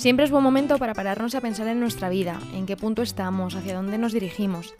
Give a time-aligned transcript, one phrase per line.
[0.00, 3.54] Siempre es buen momento para pararnos a pensar en nuestra vida, en qué punto estamos,
[3.54, 4.74] hacia dónde nos dirigimos.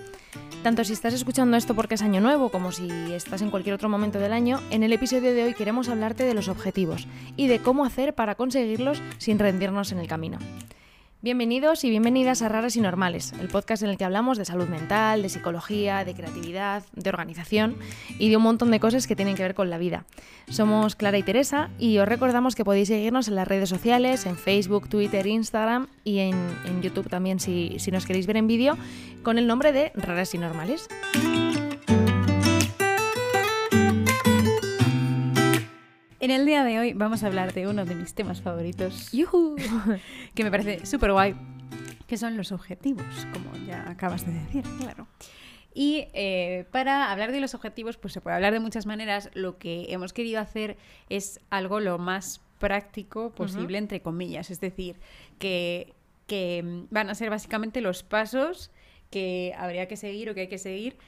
[0.62, 3.90] Tanto si estás escuchando esto porque es año nuevo como si estás en cualquier otro
[3.90, 7.06] momento del año, en el episodio de hoy queremos hablarte de los objetivos
[7.36, 10.38] y de cómo hacer para conseguirlos sin rendirnos en el camino.
[11.22, 14.68] Bienvenidos y bienvenidas a Raras y Normales, el podcast en el que hablamos de salud
[14.68, 17.76] mental, de psicología, de creatividad, de organización
[18.18, 20.06] y de un montón de cosas que tienen que ver con la vida.
[20.48, 24.38] Somos Clara y Teresa y os recordamos que podéis seguirnos en las redes sociales, en
[24.38, 28.78] Facebook, Twitter, Instagram y en, YouTube también si, si nos queréis ver en vídeo,
[29.22, 30.88] con el nombre de Raras y Normales.
[36.20, 39.10] En el día de hoy vamos a hablar de uno de mis temas favoritos,
[40.34, 41.34] que me parece súper guay,
[42.06, 45.06] que son los objetivos, como ya acabas de decir, claro.
[45.72, 49.30] Y eh, para hablar de los objetivos, pues se puede hablar de muchas maneras.
[49.32, 50.76] Lo que hemos querido hacer
[51.08, 54.50] es algo lo más práctico posible, entre comillas.
[54.50, 54.96] Es decir,
[55.38, 55.94] que,
[56.26, 58.70] que van a ser básicamente los pasos
[59.10, 60.98] que habría que seguir o que hay que seguir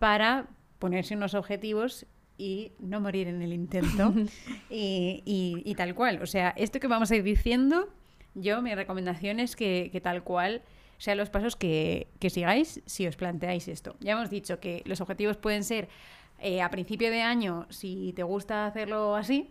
[0.00, 0.48] para
[0.80, 2.06] ponerse unos objetivos
[2.40, 4.14] y no morir en el intento.
[4.70, 6.22] y, tal cual.
[6.22, 7.88] O sea, esto que vamos a ir diciendo,
[8.34, 10.62] yo mi recomendación es que, tal cual
[10.96, 13.96] sean los pasos que, sigáis si os planteáis esto.
[14.00, 15.88] Ya hemos dicho que los objetivos pueden ser
[16.38, 19.50] eh, a principio de año, si te gusta hacerlo así,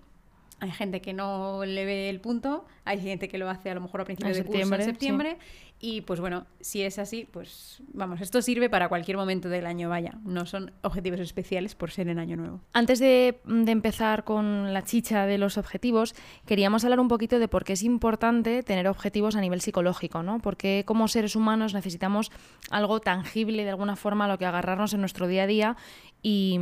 [0.59, 3.81] hay gente que no le ve el punto, hay gente que lo hace a lo
[3.81, 5.37] mejor a principios de septiembre, curso en septiembre.
[5.81, 9.87] Y pues bueno, si es así, pues vamos, esto sirve para cualquier momento del año,
[9.87, 10.15] vaya.
[10.25, 12.59] No son objetivos especiales por ser en año nuevo.
[12.73, 17.47] Antes de, de empezar con la chicha de los objetivos, queríamos hablar un poquito de
[17.47, 20.39] por qué es importante tener objetivos a nivel psicológico, ¿no?
[20.39, 22.29] Porque como seres humanos necesitamos
[22.69, 25.77] algo tangible de alguna forma a lo que agarrarnos en nuestro día a día
[26.21, 26.59] y,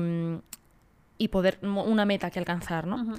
[1.18, 3.18] y poder una meta que alcanzar, ¿no?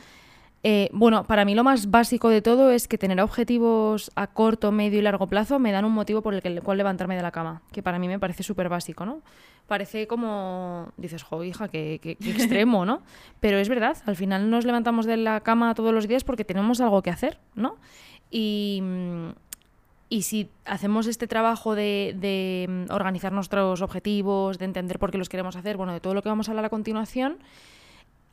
[0.65, 4.73] Eh, bueno, para mí lo más básico de todo es que tener objetivos a corto,
[4.73, 7.63] medio y largo plazo me dan un motivo por el, cual levantarme de la cama,
[7.73, 9.23] que para mí me parece súper básico, ¿no?
[9.69, 13.03] Parece como, dices, jo, hija, qué, extremo, ¿no?
[13.41, 16.81] Pero es verdad, al final nos levantamos de la cama todos los días porque tenemos
[16.81, 17.77] algo que hacer, ¿no?
[18.31, 18.83] Y,
[20.09, 25.29] y si hacemos este trabajo de, de organizar nuestros objetivos, de entender por qué los
[25.29, 27.39] queremos hacer, bueno, de todo lo que vamos a hablar a continuación,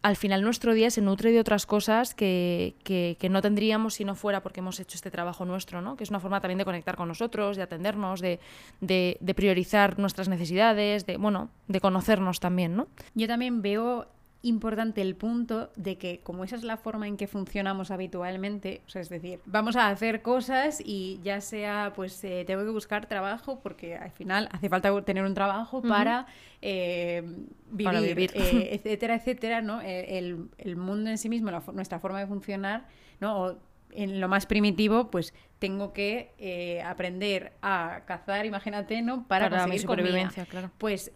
[0.06, 2.76] al final nuestro día se nutre de otras cosas que,
[3.28, 5.98] no tendríamos si no fuera porque hemos hecho este trabajo nuestro, ¿no?
[5.98, 8.40] Que es una forma también de conectar con nosotros, de atendernos, de,
[8.82, 12.88] de priorizar nuestras necesidades, de, bueno, de conocernos también, ¿no?
[13.16, 14.06] Yo también veo
[14.46, 18.90] importante el punto de que como esa es la forma en que funcionamos habitualmente, o
[18.90, 23.08] sea, es decir, vamos a hacer cosas y ya sea, pues eh, tengo que buscar
[23.08, 26.28] trabajo porque al final hace falta tener un trabajo para,
[26.62, 27.24] eh,
[27.72, 29.82] vivir, eh, etcétera, etcétera, ¿no?
[29.82, 32.86] El, mundo en sí mismo, nuestra forma de funcionar,
[33.20, 33.42] ¿no?
[33.42, 33.56] O,
[33.92, 39.26] en lo más primitivo, pues tengo que aprender a cazar, imagínate, ¿no?
[39.28, 40.70] Para, para conseguir supervivencia, claro.
[40.78, 41.12] Pues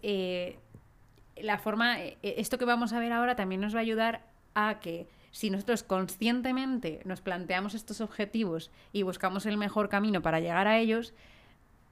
[1.42, 4.22] la forma, e, e, esto que vamos a ver ahora también nos va a ayudar
[4.54, 10.40] a que si nosotros conscientemente nos planteamos estos objetivos y buscamos el mejor camino para
[10.40, 11.14] llegar a ellos,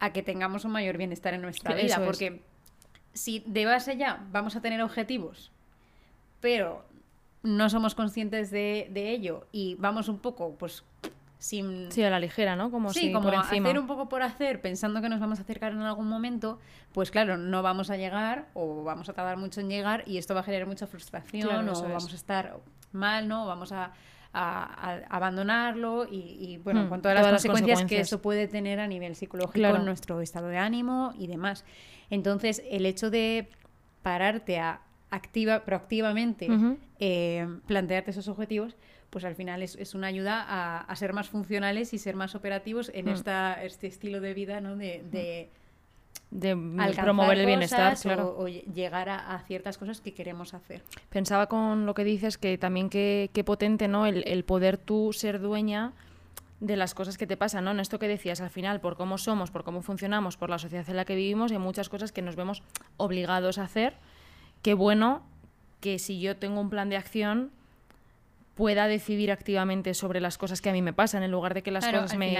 [0.01, 2.03] a que tengamos un mayor bienestar en nuestra vida.
[2.05, 2.43] Porque
[3.13, 5.53] si de base ya vamos a tener objetivos,
[6.41, 6.85] pero
[7.43, 10.85] no somos conscientes de, de ello y vamos un poco, pues
[11.38, 11.91] sin...
[11.91, 12.71] Sí, a la ligera, ¿no?
[12.71, 15.82] Como sí, como hacer un poco por hacer, pensando que nos vamos a acercar en
[15.82, 16.59] algún momento,
[16.93, 20.34] pues claro, no vamos a llegar o vamos a tardar mucho en llegar y esto
[20.34, 22.59] va a generar mucha frustración o vamos a estar
[22.93, 23.47] mal, ¿no?
[23.47, 23.93] Vamos a,
[24.31, 29.66] abandonarlo y, bueno, hmm, con todas, las, consecuencias que eso puede tener a nivel psicológico
[29.66, 31.65] en nuestro estado de ánimo y demás.
[32.10, 33.49] Entonces, el hecho de
[34.03, 36.49] pararte a activa, proactivamente
[36.99, 38.76] eh, plantearte esos objetivos,
[39.11, 43.07] pues al final es, una ayuda a, ser más funcionales y ser más operativos en
[43.07, 43.09] mm.
[43.09, 44.77] esta, este estilo de vida, ¿no?
[44.77, 45.03] De,
[46.31, 46.57] de,
[46.95, 48.37] promover el bienestar, claro.
[48.39, 50.83] O, llegar a, ciertas cosas que queremos hacer.
[51.09, 54.07] Pensaba con lo que dices que también qué, potente, ¿no?
[54.07, 55.95] El, poder tú ser dueña
[56.61, 57.71] de las cosas que te pasan, ¿no?
[57.71, 60.88] En esto que decías, al final, por cómo somos, por cómo funcionamos, por la sociedad
[60.91, 62.62] en la que vivimos, hay muchas cosas que nos vemos
[62.99, 63.94] obligados a hacer.
[64.61, 65.23] Qué bueno
[65.81, 67.53] que si yo tengo un plan de acción,
[68.58, 71.70] pueda decidir activamente sobre las cosas que a mí me pasan, en lugar de que
[71.70, 72.32] las cosas me,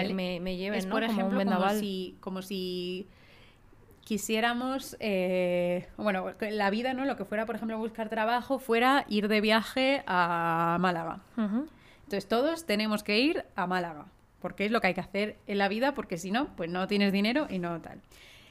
[0.57, 0.91] lleven, ¿no?
[0.93, 3.07] Por ejemplo, como, si, como si
[4.01, 7.05] quisiéramos, eh, bueno, la vida, ¿no?
[7.05, 11.21] Lo que fuera, por ejemplo, buscar trabajo, fuera ir de viaje a Málaga.
[11.37, 14.07] Entonces todos tenemos que ir a Málaga,
[14.41, 16.89] porque es lo que hay que hacer en la vida, porque si no, pues no
[16.89, 18.01] tienes dinero y no tal.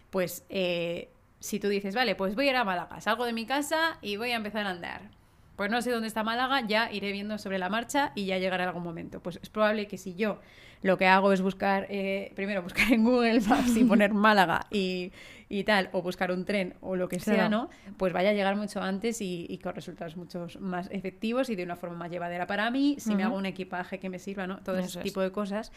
[0.10, 1.10] Pues eh,
[1.42, 4.16] si tú dices, vale, pues voy a ir a Málaga, salgo de mi casa y
[4.16, 5.17] voy a empezar a andar
[5.58, 8.66] pues no sé dónde está Málaga, ya iré viendo sobre la marcha y ya llegará
[8.66, 9.22] algún momento.
[9.22, 10.40] Pues es probable que si yo
[10.84, 15.12] lo que hago es buscar, eh, primero buscar en Google Maps y poner Málaga y,
[15.50, 17.72] y, tal, o buscar un tren o lo que sea, ¿no?
[17.98, 21.76] Pues vaya a llegar mucho antes y, con resultados mucho más efectivos y de una
[21.76, 24.60] forma más llevadera para mí, si me hago un equipaje que me sirva, ¿no?
[24.60, 25.72] Todo ese tipo de cosas.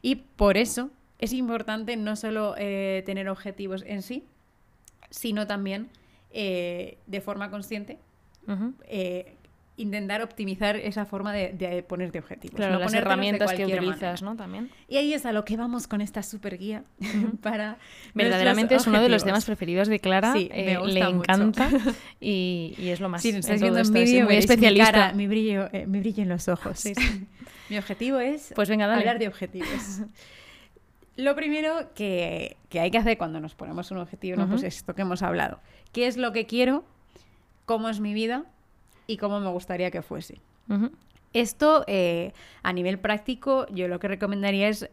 [0.00, 4.24] Y por eso es importante no solo eh, tener objetivos en sí,
[5.10, 5.90] sino también
[6.30, 7.98] eh, de forma consciente
[8.88, 9.36] eh,
[9.76, 12.56] intentar optimizar esa forma de, ponerte objetivos.
[12.56, 14.36] Claro, las herramientas que utilizas, ¿no?
[14.36, 14.70] También.
[14.88, 16.84] Y ahí es a lo que vamos con esta super guía
[17.42, 17.78] para...
[18.14, 20.32] Verdaderamente es uno de los temas preferidos de Clara.
[20.32, 21.68] Sí, eh, le encanta
[22.20, 23.22] y, es lo más...
[23.22, 25.12] Sí, viendo en vídeo, muy especialista.
[25.12, 26.84] Mi, brillo, eh, mi brillo en los ojos.
[27.68, 30.00] mi objetivo es pues venga, hablar de objetivos.
[31.16, 34.48] Lo primero que, que, hay que hacer cuando nos ponemos un objetivo, ¿no?
[34.48, 35.60] pues esto que hemos hablado.
[35.92, 36.84] ¿Qué es lo que quiero?
[37.66, 38.44] Cómo es mi vida
[39.06, 40.40] y cómo me gustaría que fuese.
[41.32, 42.32] Esto, eh,
[42.62, 44.88] a nivel práctico, yo lo que recomendaría es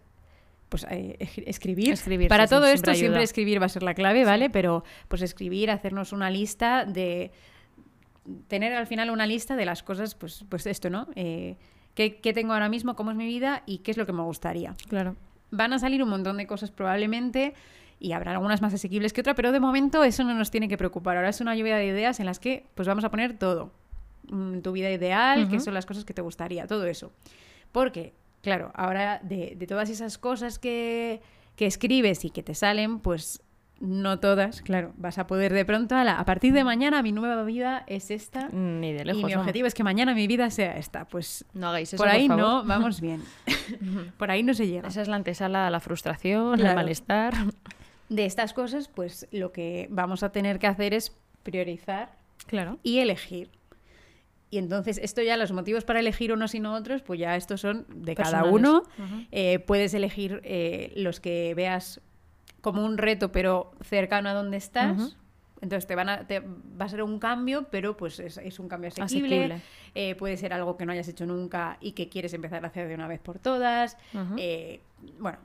[0.67, 1.95] pues eh, escribir.
[2.27, 4.49] Para todo esto siempre, escribir va a ser la clave, ¿vale?
[4.49, 7.31] Pero pues escribir, hacernos una lista de
[8.47, 11.07] tener al final una lista de las cosas, pues, pues esto, ¿no?
[11.15, 11.57] Eh,
[11.93, 12.95] ¿qué, ¿qué, tengo ahora mismo?
[12.95, 13.63] ¿Cómo es mi vida?
[13.65, 14.75] ¿Y qué es lo que me gustaría?
[14.89, 15.15] Claro.
[15.51, 17.53] Van a salir un montón de cosas probablemente
[18.03, 20.77] y habrá algunas más asequibles que otras, pero de momento eso no nos tiene que
[20.77, 21.15] preocupar.
[21.15, 23.71] Ahora es una lluvia de ideas en las que pues vamos a poner todo.
[24.27, 27.13] Mm, tu vida ideal, qué son las cosas que te gustaría, todo eso.
[27.71, 31.21] Porque, claro, ahora de, todas esas cosas que,
[31.55, 33.41] que escribes y que te salen, pues
[33.79, 37.41] no todas, claro, vas a poder de pronto, a, a, partir de mañana mi nueva
[37.43, 38.49] vida es esta.
[38.49, 39.21] Ni de lejos.
[39.21, 41.05] Y mi objetivo es que mañana mi vida sea esta.
[41.05, 42.03] Pues no hagáis eso.
[42.03, 43.23] Por ahí no, vamos bien.
[44.17, 44.89] por ahí no se llega.
[44.89, 47.33] Esa es la antesala a la frustración, al malestar
[48.15, 52.15] de estas cosas, pues lo que vamos a tener que hacer es priorizar
[52.47, 52.77] claro.
[52.83, 53.49] y elegir.
[54.51, 57.61] Y entonces, esto ya, los motivos para elegir unos y no otros, pues ya estos
[57.61, 58.83] son de cada uno.
[59.31, 62.01] Eh, puedes elegir eh, los que veas
[62.61, 65.17] como un reto, pero cercano a donde estás.
[65.59, 68.89] Entonces te, van a, te va a ser un cambio, pero pues es, un cambio
[68.89, 69.59] asequible.
[69.95, 72.87] Eh, puede ser algo que no hayas hecho nunca y que quieres empezar a hacer
[72.87, 73.97] de una vez por todas.
[75.17, 75.39] bueno,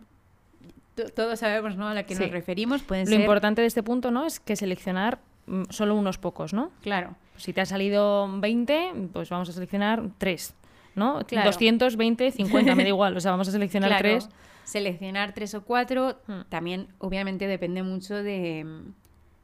[1.15, 1.89] todos sabemos ¿no?
[1.89, 2.83] a la que nos referimos.
[2.89, 4.27] Lo importante de este punto ¿no?
[4.27, 6.71] es que seleccionar mm, solo unos pocos, ¿no?
[6.83, 7.17] Claro.
[7.37, 10.55] Si te ha salido 20, pues vamos a seleccionar 3,
[10.97, 11.21] ¿no?
[11.27, 11.49] Claro.
[11.49, 14.29] 220, 50, me da igual, o sea, vamos a seleccionar 3.
[14.65, 16.33] Seleccionar 3 o 4 hmm.
[16.49, 18.67] también obviamente depende mucho de,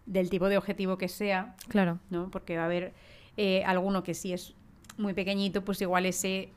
[0.07, 1.55] del tipo de objetivo que sea.
[1.69, 1.99] Claro.
[2.11, 2.31] ¿no?
[2.31, 2.93] Porque va a haber
[3.37, 4.55] eh, alguno que sí es
[4.97, 6.51] muy pequeñito, pues igual ese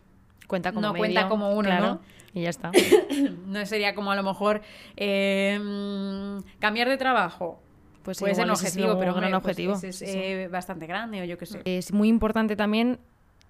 [0.48, 2.02] cuenta como no cuenta como uno, ¿no?
[2.34, 2.72] Y ya está.
[3.46, 4.62] no sería como a lo mejor
[4.96, 7.62] em, cambiar de trabajo.
[8.04, 9.74] Pues puede ser un objetivo, pero un gran pues objetivo.
[9.84, 11.62] es eh, bastante grande o yo qué sé.
[11.66, 13.00] Es muy importante también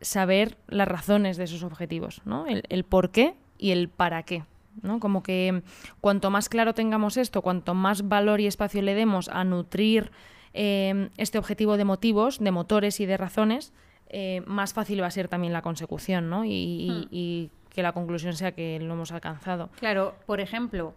[0.01, 2.45] saber las razones de esos objetivos, ¿no?
[2.47, 4.43] El, por qué y el para qué.
[4.81, 4.99] ¿no?
[4.99, 5.63] Como que
[6.01, 10.11] cuanto más claro tengamos esto, cuanto más valor y espacio le demos a nutrir
[10.53, 13.73] em, este objetivo de motivos, de motores y de razones,
[14.09, 16.45] eh, más fácil va a ser también la consecución, ¿no?
[16.45, 17.73] Y, hmm.
[17.73, 19.69] que la conclusión sea que lo hemos alcanzado.
[19.79, 20.95] Claro, por ejemplo,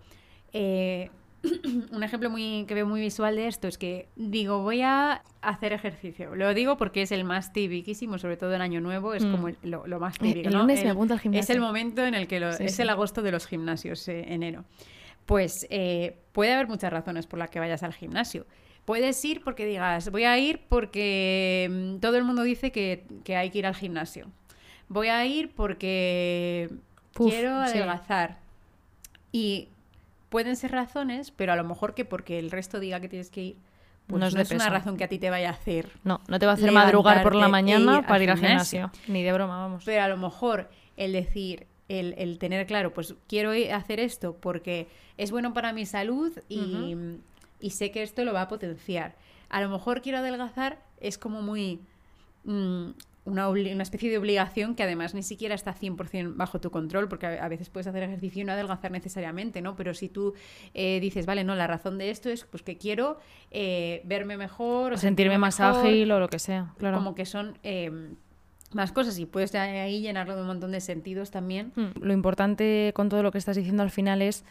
[0.53, 1.11] eh,
[1.93, 5.73] un ejemplo muy, que veo muy visual de esto es que digo, voy a hacer
[5.73, 6.35] ejercicio.
[6.37, 9.57] Lo digo porque es el más tipiquísimo, sobre todo en Año Nuevo, es como hmm.
[9.63, 10.49] lo, más típico.
[10.49, 11.41] El, lunes me al gimnasio.
[11.41, 14.65] Es el momento en el que es el agosto de los gimnasios, eh, enero.
[15.27, 15.69] Pues
[16.33, 18.47] puede haber muchas razones por las que vayas al gimnasio.
[18.85, 23.51] Puedes ir porque digas, voy a ir porque mm, todo el mundo dice que, hay
[23.51, 24.27] que ir al gimnasio.
[24.89, 26.71] Voy a ir porque
[27.15, 28.39] quiero adelgazar.
[29.33, 29.69] Y
[30.29, 33.43] pueden ser razones, pero a lo mejor que porque el resto diga que tienes que
[33.43, 33.57] ir,
[34.07, 35.91] pues no, es, una razón que a ti te vaya a hacer.
[36.03, 38.91] No, no te va a hacer madrugar por la mañana para ir al gimnasio.
[39.07, 39.85] Ni de broma, vamos.
[39.85, 45.31] Pero a lo mejor el decir, el, tener claro, pues quiero hacer esto porque es
[45.31, 46.97] bueno para mi salud y,
[47.61, 49.17] y sé que esto lo va a potenciar.
[49.49, 51.81] A lo mejor quiero adelgazar, es como muy...
[52.45, 52.91] Mm,
[53.27, 57.27] una, una, especie de obligación que además ni siquiera está 100% bajo tu control, porque
[57.27, 59.77] a, veces puedes hacer ejercicio y no adelgazar necesariamente, ¿no?
[59.77, 60.35] Pero si tú
[60.73, 63.19] eh, dices, vale, no, la razón de esto es pues que quiero
[63.51, 66.97] eh, verme mejor, o sentirme, más ágil o lo que sea, claro.
[66.97, 67.59] Como que son...
[67.63, 68.17] Em,
[68.73, 71.73] más cosas y puedes ahí llenarlo de un montón de sentidos también.
[71.75, 71.89] Hmm.
[72.01, 74.45] Lo importante con todo lo que estás diciendo al final es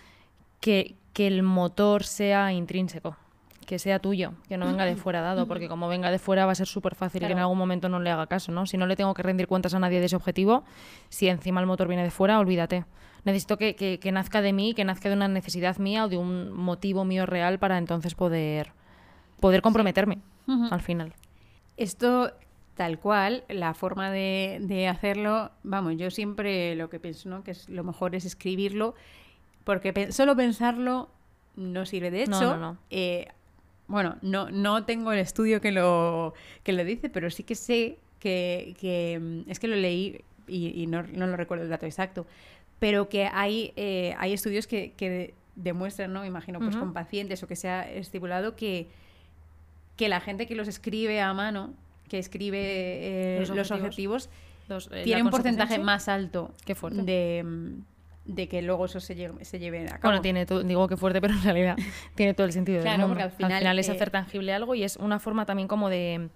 [0.59, 3.17] que, que el motor sea intrínseco,
[3.65, 6.51] que sea tuyo, que no venga de fuera dado, porque como venga de fuera va
[6.51, 8.65] a ser súper fácil que en algún momento no le haga caso, ¿no?
[8.65, 10.63] Si no le tengo que rendir cuentas a nadie de ese objetivo,
[11.09, 12.85] si encima el motor viene de fuera, olvídate.
[13.25, 16.51] Necesito que, que, nazca de mí, que nazca de una necesidad mía o de un
[16.53, 18.71] motivo mío real para entonces poder,
[19.41, 20.19] poder comprometerme
[20.71, 21.13] al final.
[21.75, 22.33] Esto
[22.79, 27.43] Tal cual, la forma de, hacerlo, vamos, yo siempre lo que pienso, ¿no?
[27.43, 28.95] Que es, lo mejor es escribirlo,
[29.69, 31.09] porque solo pensarlo
[31.55, 32.09] no sirve.
[32.09, 33.27] De hecho, eh,
[33.87, 36.33] bueno, no, no tengo el estudio que lo,
[36.63, 41.03] que lo dice, pero sí que sé que, mm, es que lo leí y, no,
[41.03, 42.25] lo recuerdo el dato exacto,
[42.79, 46.25] pero que hay, eh, hay estudios que, demuestran, ¿no?
[46.25, 48.87] Imagino, pues con pacientes o que se ha estipulado que,
[49.97, 51.75] que la gente que los escribe a mano
[52.07, 54.31] que escribe eh, los objetivos,
[54.91, 56.53] eh, tiene un porcentaje más alto
[56.91, 57.45] De,
[58.29, 60.01] de que luego eso se lleve, se lleve a cabo.
[60.03, 61.77] Bueno, tiene digo que fuerte, pero en realidad
[62.15, 63.21] tiene todo el sentido del mundo.
[63.21, 66.29] al final, es eh, hacer tangible algo y es una forma también como de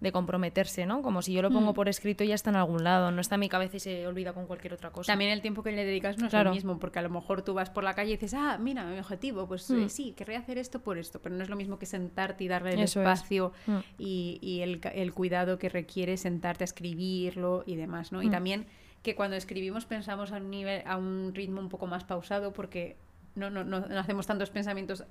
[0.00, 1.02] de comprometerse, ¿no?
[1.02, 1.74] Como si yo lo pongo mm.
[1.74, 4.06] por escrito y ya está en algún lado, no está en mi cabeza y se
[4.06, 5.10] olvida con cualquier otra cosa.
[5.10, 7.54] También el tiempo que le dedicas no es lo mismo, porque a lo mejor tú
[7.54, 9.88] vas por la calle y dices, ah, mira, mi objetivo, pues eh, mm.
[9.88, 12.74] sí, querría hacer esto por esto, pero no es lo mismo que sentarte y darle
[12.74, 13.78] el espacio mm.
[13.98, 18.22] y, el, cuidado que requiere sentarte a escribirlo y demás, ¿no?
[18.22, 18.66] Y también
[19.04, 22.96] que cuando escribimos pensamos a un nivel, a un ritmo un poco más pausado porque
[23.36, 25.04] no, no, no, no hacemos tantos pensamientos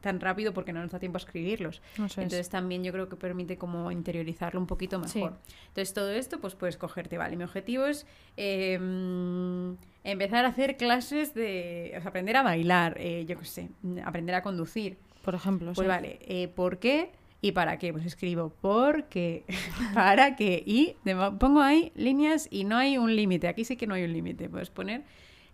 [0.00, 1.80] tan rápido porque no nos da tiempo a escribirlos.
[1.98, 5.34] Entonces también yo creo que permite como interiorizarlo un poquito mejor.
[5.68, 11.34] Entonces todo esto pues puedes cogerte, vale, mi objetivo es em, empezar a hacer clases
[11.34, 13.70] de, o sea, aprender a bailar, eh, yo qué sé,
[14.04, 14.98] aprender a conducir.
[15.22, 15.72] Por ejemplo.
[15.74, 17.12] Pues vale, eh, ¿por qué?
[17.44, 17.92] ¿Y para qué?
[17.92, 19.44] Pues escribo ¿por qué?
[19.92, 20.62] ¿Para qué?
[20.64, 20.96] Y
[21.38, 23.48] pongo ahí líneas y no hay un límite.
[23.48, 24.48] Aquí sí que no hay un límite.
[24.48, 25.02] Puedes poner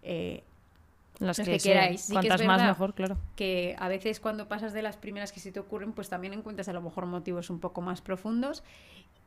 [0.05, 0.45] eh,
[1.19, 2.09] las que, queráis.
[2.13, 3.17] Cuantas más mejor, claro.
[3.35, 6.69] Que a veces cuando pasas de las primeras que se te ocurren, pues también encuentras
[6.69, 8.63] a lo mejor motivos un poco más profundos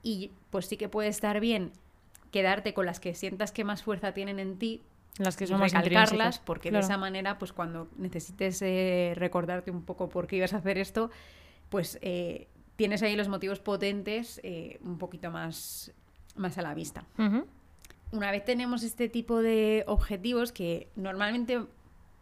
[0.02, 1.74] y pues sí que puede estar bien
[2.32, 4.84] quedarte con las que sientas que más fuerza tienen en ti
[5.18, 9.84] las que son más recalcarlas porque de esa manera pues cuando necesites eh, recordarte un
[9.84, 11.12] poco por qué ibas a hacer esto
[11.74, 15.92] pues eh, tienes ahí los motivos potentes eh, un poquito más
[16.36, 17.06] más a la vista
[18.12, 21.64] una vez tenemos este tipo de objetivos que normalmente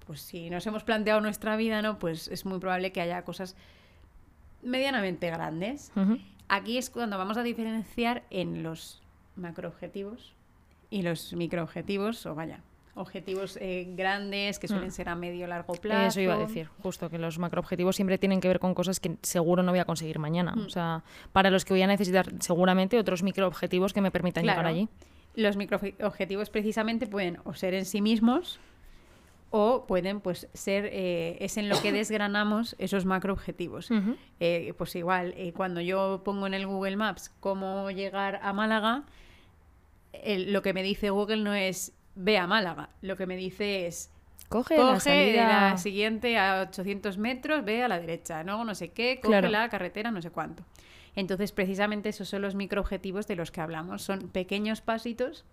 [0.06, 2.00] pues si nos hemos planteado nuestra vida, ¿no?
[2.00, 3.56] Pues es muy probable que haya cosas
[4.62, 5.92] medianamente grandes.
[6.48, 9.02] Aquí es cuando vamos a diferenciar en los
[9.36, 10.34] macroobjetivos
[10.90, 12.60] y los microobjetivos, o vaya,
[12.96, 14.92] objetivos eh, grandes que suelen mm.
[14.92, 16.08] ser a medio largo plazo.
[16.08, 19.18] Eso iba a decir, justo que los macroobjetivos siempre tienen que ver con cosas que
[19.22, 20.54] seguro no voy a conseguir mañana.
[20.56, 20.66] Mm.
[20.66, 24.66] O sea, para los que voy a necesitar seguramente otros microobjetivos que me permitan llegar
[24.66, 24.90] allí.
[25.36, 28.60] Los microobjetivos precisamente pueden o ser en sí mismos
[29.52, 33.90] o pueden pues ser eh, es en lo que desgranamos esos macroobjetivos
[34.40, 39.04] eh, pues igual eh, cuando yo pongo en el Google Maps cómo llegar a Málaga
[40.26, 42.90] lo que me dice Google no es ve a Málaga.
[43.02, 44.12] Lo que me dice es
[44.50, 49.48] coge, la, siguiente a 800 metros ve a la derecha no no sé qué coge
[49.50, 50.64] la carretera no sé cuánto.
[51.16, 54.02] Entonces precisamente esos son los microobjetivos de los que hablamos.
[54.02, 55.46] Son pequeños pasitos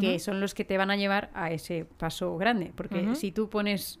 [0.00, 2.72] que son los que te van a llevar a ese paso grande.
[2.74, 4.00] Porque si tú pones,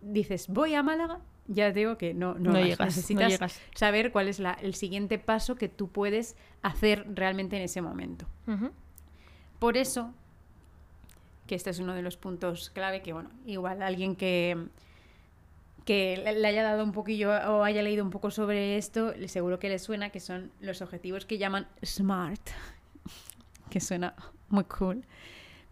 [0.00, 4.74] dices, voy a Málaga, ya digo que no, no, llegas, necesitas saber cuál es el
[4.74, 8.26] siguiente paso que tú puedes hacer realmente en ese momento.
[9.58, 10.14] Por eso,
[11.50, 14.68] que este es uno de los puntos clave, que bueno, igual alguien que,
[15.84, 19.68] que le haya dado un poquillo o haya leído un poco sobre esto, seguro que
[19.68, 22.40] le suena que son los objetivos que llaman SMART,
[23.68, 24.14] que suena
[24.48, 25.04] muy cool.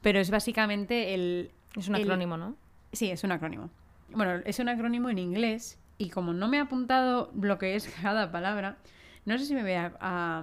[0.03, 1.53] Pero es básicamente el...
[1.77, 2.57] Es un acrónimo, ¿no?
[2.93, 3.71] Sí, es un acrónimo.
[4.11, 7.87] Bueno, es un acrónimo en inglés y como no me he apuntado lo que es
[8.03, 8.79] cada palabra,
[9.27, 10.43] no sé si me voy a,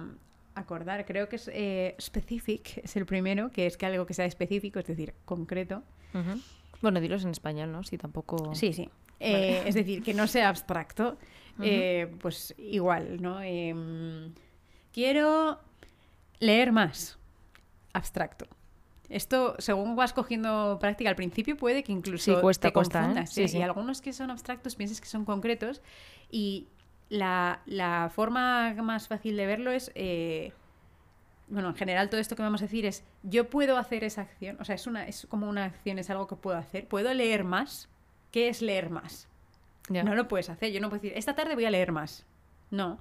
[0.56, 1.04] acordar.
[1.06, 4.78] Creo que es eh, specific, es el primero, que es que algo que sea específico,
[4.78, 5.82] es decir, concreto.
[6.80, 7.84] Bueno, dilos en español, ¿no?
[7.84, 8.54] Si tampoco...
[8.54, 8.88] Sí, sí.
[9.20, 11.18] Eh, es decir, que no sea abstracto.
[11.60, 13.40] Eh, pues igual, ¿no?
[13.40, 14.32] Em,
[14.92, 15.58] quiero
[16.38, 17.18] leer más
[17.92, 18.46] abstracto.
[19.08, 23.36] Esto, según vas cogiendo práctica al principio, puede que incluso cuesta, te confundas.
[23.38, 23.48] ¿eh?
[23.48, 25.80] Sí, Y algunos que son abstractos piensas que son concretos.
[26.30, 26.66] Y
[27.08, 29.90] la, forma más fácil de verlo es.
[29.94, 30.52] Eh,
[31.48, 34.56] bueno, en general todo esto que vamos a decir es, yo puedo hacer esa acción,
[34.58, 37.44] o sea, es, una, es como una acción, es algo que puedo hacer, puedo leer
[37.44, 37.88] más.
[38.32, 39.28] ¿Qué es leer más?
[39.88, 42.26] No lo puedes hacer, yo no puedo decir, esta tarde voy a leer más.
[42.70, 42.98] No,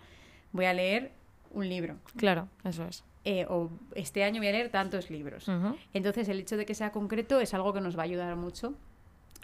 [0.52, 1.12] voy a leer
[1.52, 1.98] un libro.
[2.16, 3.04] Claro, eso es.
[3.24, 5.50] Eh, o este año voy a leer tantos libros.
[5.94, 8.76] Entonces, el hecho de que sea concreto es algo que nos va a ayudar mucho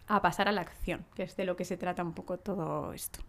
[0.07, 2.93] a pasar a la acción, que es de lo que se trata un poco todo
[2.93, 3.21] esto.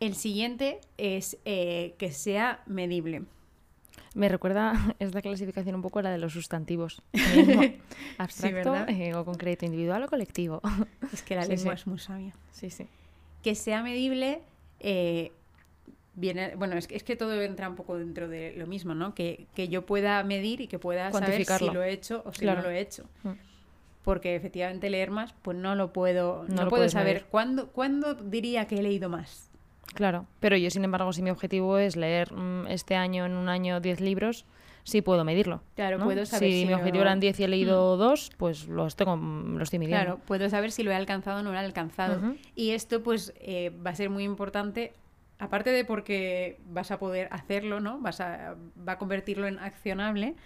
[0.00, 3.24] El siguiente es eh, que sea medible.
[4.14, 7.02] Me recuerda esta clasificación un poco a la de los sustantivos.
[8.18, 10.62] Abstracto eh, o concreto, individual o colectivo.
[11.12, 12.32] Es que la lengua es muy sabia.
[12.50, 12.86] Sí, sí.
[13.42, 14.42] Que sea medible
[16.14, 19.14] viene, bueno, es, es que todo entra un poco dentro de lo mismo, ¿no?
[19.14, 22.46] Que, que yo pueda medir y que pueda saber si lo he hecho o si
[22.46, 23.04] no lo he hecho.
[23.22, 23.32] Mm.
[24.02, 27.26] Porque efectivamente leer más, pues no lo puedo, no, puedo saber.
[27.30, 29.49] ¿Cuándo, ¿Cuándo diría que he leído más?
[29.94, 33.48] Claro, pero yo sin embargo, si mi objetivo es leer mm, este año en un
[33.48, 34.46] año 10 libros,
[34.84, 35.62] sí puedo medirlo.
[35.74, 38.36] Claro, puedo saber si, mi objetivo eran 10 y he leído 2, mm.
[38.36, 40.04] pues los tengo, los estoy midiendo.
[40.04, 42.34] Claro, puedo saber si lo he alcanzado o no lo he alcanzado.
[42.54, 44.92] Y esto pues eh, va a ser muy importante
[45.40, 47.98] aparte de porque vas a poder hacerlo, ¿no?
[48.00, 48.56] Vas a,
[48.86, 50.36] va a convertirlo en accionable,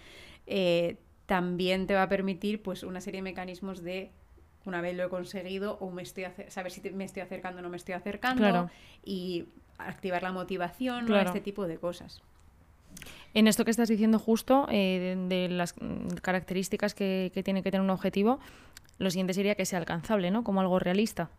[0.47, 4.11] eh, también te va a permitir pues una serie de mecanismos de
[4.65, 7.69] una vez lo he conseguido o me estoy saber si me estoy acercando o no
[7.69, 8.69] me estoy acercando
[9.03, 9.45] y
[9.77, 12.21] activar la motivación o este tipo de cosas.
[13.33, 15.75] En esto que estás diciendo justo, eh, de, las
[16.21, 18.39] características que, que, tiene que tener un objetivo,
[18.97, 20.43] lo siguiente sería que sea alcanzable, ¿no?
[20.43, 21.29] Como algo realista.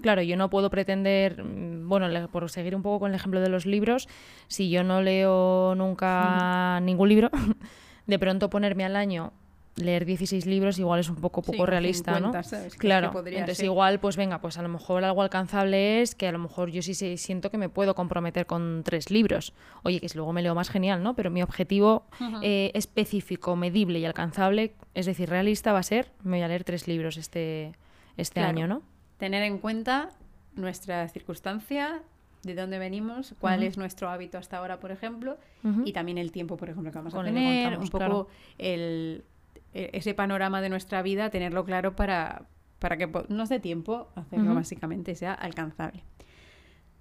[0.00, 3.48] Claro, yo no puedo pretender, mm, bueno, por seguir un poco con el ejemplo de
[3.48, 4.08] los libros,
[4.48, 7.30] si yo no leo nunca ningún libro,
[8.06, 9.32] de pronto ponerme al año
[9.78, 12.32] leer 16 libros igual es un poco poco realista, ¿no?
[12.78, 16.38] Claro, entonces igual pues venga, pues a lo mejor algo alcanzable es que a lo
[16.38, 19.54] mejor yo sí siento que me puedo comprometer con tres libros.
[19.82, 21.14] Oye, que si luego me leo más genial, ¿no?
[21.14, 22.04] Pero mi objetivo
[22.42, 26.64] eh, específico, medible y alcanzable, es decir, realista va a ser, me voy a leer
[26.64, 27.72] tres libros este,
[28.16, 28.82] este año, ¿no?
[29.18, 30.10] tener en cuenta
[30.54, 32.02] nuestra circunstancia,
[32.42, 35.36] de dónde venimos, cuál es nuestro hábito hasta ahora, por ejemplo,
[35.84, 39.24] y también el tiempo, por ejemplo, que vamos a tener, un poco el,
[39.72, 42.46] ese panorama de nuestra vida, tenerlo claro para,
[42.78, 46.04] para que nos dé tiempo hacerlo básicamente sea alcanzable.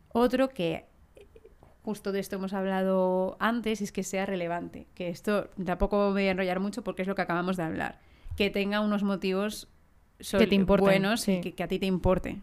[0.09, 0.85] Otro que
[1.87, 6.27] justo de esto hemos hablado antes es que sea relevante, que esto tampoco me voy
[6.27, 8.01] a enrollar mucho porque es lo que acabamos de hablar,
[8.35, 9.69] que tenga unos motivos
[10.19, 12.41] que te importen, buenos y que, a ti te importe.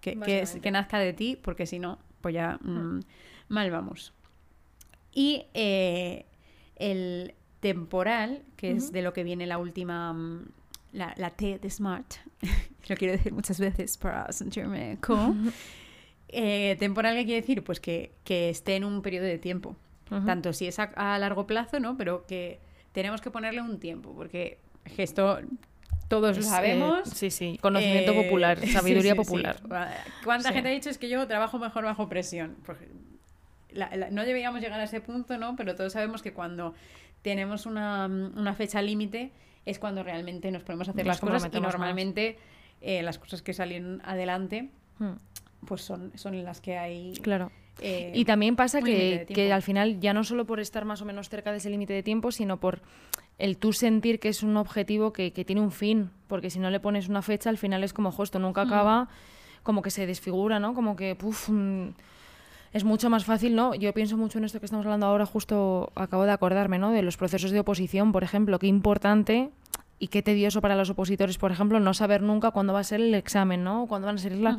[0.00, 0.16] Que,
[0.62, 3.00] que, nazca de ti, porque si no, pues ya mm,
[3.48, 4.12] mal vamos.
[5.12, 6.26] Y eh,
[6.76, 10.48] el temporal, que es de lo que viene la última, mm,
[10.92, 12.14] la, la T de Smart,
[12.88, 15.52] lo quiero decir muchas veces para sentirme cool.
[16.30, 17.64] Eh, temporal, ¿qué quiere decir?
[17.64, 19.76] Pues que, que, esté en un periodo de tiempo.
[20.26, 21.96] Tanto si es a, a, largo plazo, ¿no?
[21.96, 22.60] Pero que
[22.92, 24.58] tenemos que ponerle un tiempo, porque
[24.98, 25.38] esto
[26.08, 27.08] todos lo sabemos.
[27.10, 29.60] sí, sí, conocimiento eh, popular, sabiduría popular.
[30.24, 32.56] ¿Cuánta gente ha dicho es que yo trabajo mejor bajo presión?
[34.10, 35.54] no deberíamos llegar a ese punto, ¿no?
[35.54, 36.74] Pero todos sabemos que cuando
[37.22, 39.32] tenemos una, fecha límite
[39.64, 42.38] es cuando realmente nos podemos hacer las cosas y normalmente
[42.80, 45.12] eh, las cosas que salen adelante hmm.
[45.66, 47.12] pues son, son las que hay...
[47.22, 47.50] Claro.
[47.80, 51.04] Eh, y también pasa que, que, al final ya no solo por estar más o
[51.04, 52.82] menos cerca de ese límite de tiempo, sino por
[53.38, 56.80] el tú sentir que es un objetivo que, tiene un fin, porque si no le
[56.80, 58.68] pones una fecha, al final es como, justo nunca hmm.
[58.68, 59.08] acaba,
[59.62, 60.74] como que se desfigura, ¿no?
[60.74, 61.90] Como que, puf, mm,
[62.72, 63.74] es mucho más fácil, ¿no?
[63.74, 66.90] Yo pienso mucho en esto que estamos hablando ahora, justo acabo de acordarme, ¿no?
[66.90, 69.50] De los procesos de oposición, por ejemplo, qué importante
[69.98, 73.00] y qué tedioso para los opositores, por ejemplo, no saber nunca cuándo va a ser
[73.00, 73.86] el examen, ¿no?
[73.86, 74.58] Cuándo van a ser la...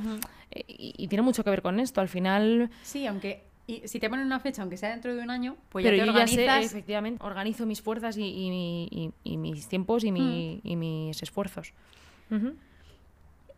[0.52, 2.70] y, y, tiene mucho que ver con esto, al final...
[2.84, 5.86] Sí, aunque y si te ponen una fecha, aunque sea dentro de un año, pues
[5.86, 6.44] ya te yo organizas...
[6.44, 10.80] ya sé, efectivamente, organizo mis fuerzas y, mis tiempos y, mm.
[10.80, 11.74] mis esfuerzos.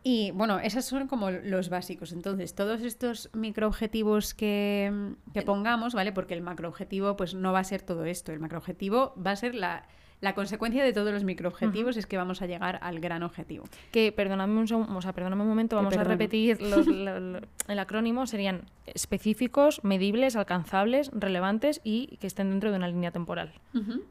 [0.02, 2.12] Y bueno, esos son como los básicos.
[2.12, 6.12] Entonces, todos estos microobjetivos que, que pongamos, ¿vale?
[6.12, 8.32] Porque el macroobjetivo pues no va a ser todo esto.
[8.32, 9.86] El macroobjetivo va a ser la
[10.22, 13.64] la consecuencia de todos los microobjetivos es que vamos a llegar al gran objetivo.
[13.90, 16.58] Que, perdóname un, o sea, perdóname un momento, vamos a repetir
[17.68, 23.52] el acrónimo, serían específicos, medibles, alcanzables, relevantes y que estén dentro de una línea temporal.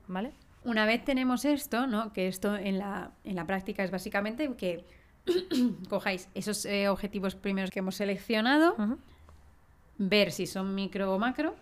[0.09, 0.33] ¿Vale?
[0.65, 2.11] Una vez tenemos esto, ¿no?
[2.11, 4.83] que esto en la, en la práctica es básicamente que
[5.89, 8.75] cojáis esos eh, objetivos primeros que hemos seleccionado,
[9.97, 11.55] ver si son micro o macro,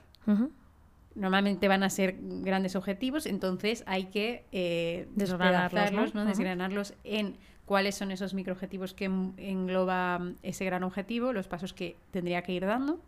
[1.15, 6.25] normalmente van a ser grandes objetivos, entonces hay que eh, desgranarlos, ¿no?
[6.25, 12.41] desgranarlos en cuáles son esos microobjetivos que engloba ese gran objetivo, los pasos que tendría
[12.41, 12.99] que ir dando.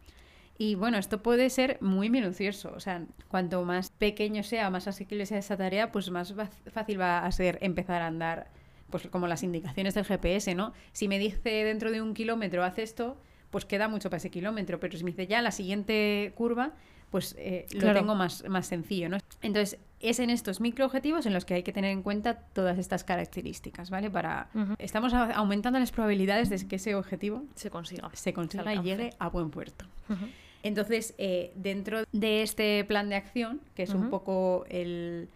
[0.58, 5.26] Y bueno, esto puede ser muy minucioso, o sea, cuanto más pequeño sea, más asequible
[5.26, 6.36] sea esa tarea, pues más
[6.72, 8.52] fácil va a ser empezar a andar,
[8.92, 10.74] pues como las indicaciones del GPS, ¿no?
[10.92, 13.18] Si me dice dentro de un kilómetro haz esto,
[13.50, 16.74] pues queda mucho para ese kilómetro, pero si me dice ya la siguiente curva,
[17.10, 19.18] pues eh, lo tengo más, más sencillo, ¿no?
[19.42, 23.04] Entonces, es en estos microobjetivos en los que hay que tener en cuenta todas estas
[23.04, 24.10] características, ¿vale?
[24.10, 24.50] Para
[24.80, 29.30] estamos aumentando las probabilidades de que ese objetivo se consiga, se consiga y llegue a
[29.30, 29.86] buen puerto.
[30.64, 35.28] Entonces, eh, dentro de este plan de acción, que es un poco el,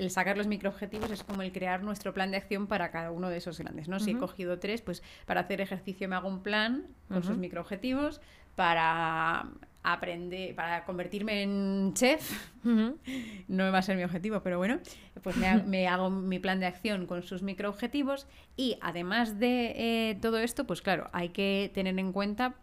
[0.00, 3.28] el sacar los microobjetivos es como el crear nuestro plan de acción para cada uno
[3.28, 4.00] de esos grandes, ¿no?
[4.00, 8.22] Si he cogido tres, pues para hacer ejercicio me hago un plan con sus microobjetivos,
[8.56, 9.46] para
[9.82, 14.78] aprender, para convertirme en chef, no va a ser mi objetivo, pero bueno,
[15.22, 15.36] pues
[15.66, 20.66] me, hago mi plan de acción con sus microobjetivos y además de eh, todo esto,
[20.66, 22.54] pues claro, hay que tener en cuenta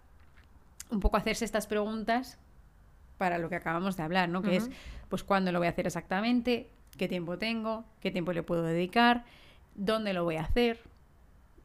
[0.89, 2.39] un poco hacerse estas preguntas
[3.19, 4.41] para lo que acabamos de hablar, ¿no?
[4.41, 4.69] Que es,
[5.09, 6.69] pues, ¿cuándo lo voy a hacer exactamente?
[6.97, 7.85] ¿Qué tiempo tengo?
[8.01, 9.23] ¿Qué tiempo le puedo dedicar?
[9.75, 10.79] ¿Dónde lo voy a hacer?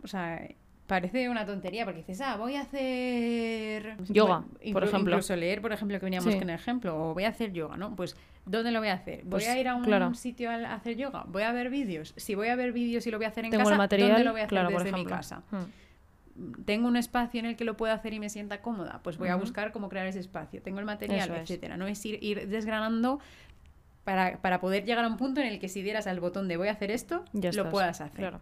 [0.03, 0.47] O sea,
[0.87, 5.13] parece una tontería porque dices, ah, voy a hacer yoga, por ejemplo.
[5.13, 7.97] Incluso leer, por ejemplo, que veníamos con el ejemplo, o voy a hacer yoga, ¿no?
[7.97, 9.21] Pues, ¿dónde lo voy a hacer?
[9.23, 11.25] ¿Voy pues, a ir a un sitio a hacer yoga?
[11.29, 12.13] ¿Voy a ver vídeos?
[12.17, 14.43] Si voy a ver vídeos y lo voy a hacer en casa, ¿dónde lo voy
[14.43, 15.43] a hacer desde mi casa?
[15.51, 16.65] Hmm.
[16.65, 19.29] Tengo un espacio en el que lo puedo hacer y me sienta cómoda, pues voy
[19.29, 20.61] a buscar cómo crear ese espacio.
[20.63, 21.77] Tengo el material, etcétera.
[21.77, 23.21] No es ir, desgranando
[24.05, 26.57] para, para, poder llegar a un punto en el que si dieras al botón de
[26.57, 28.17] voy a hacer esto, lo puedas hacer.
[28.17, 28.41] Claro.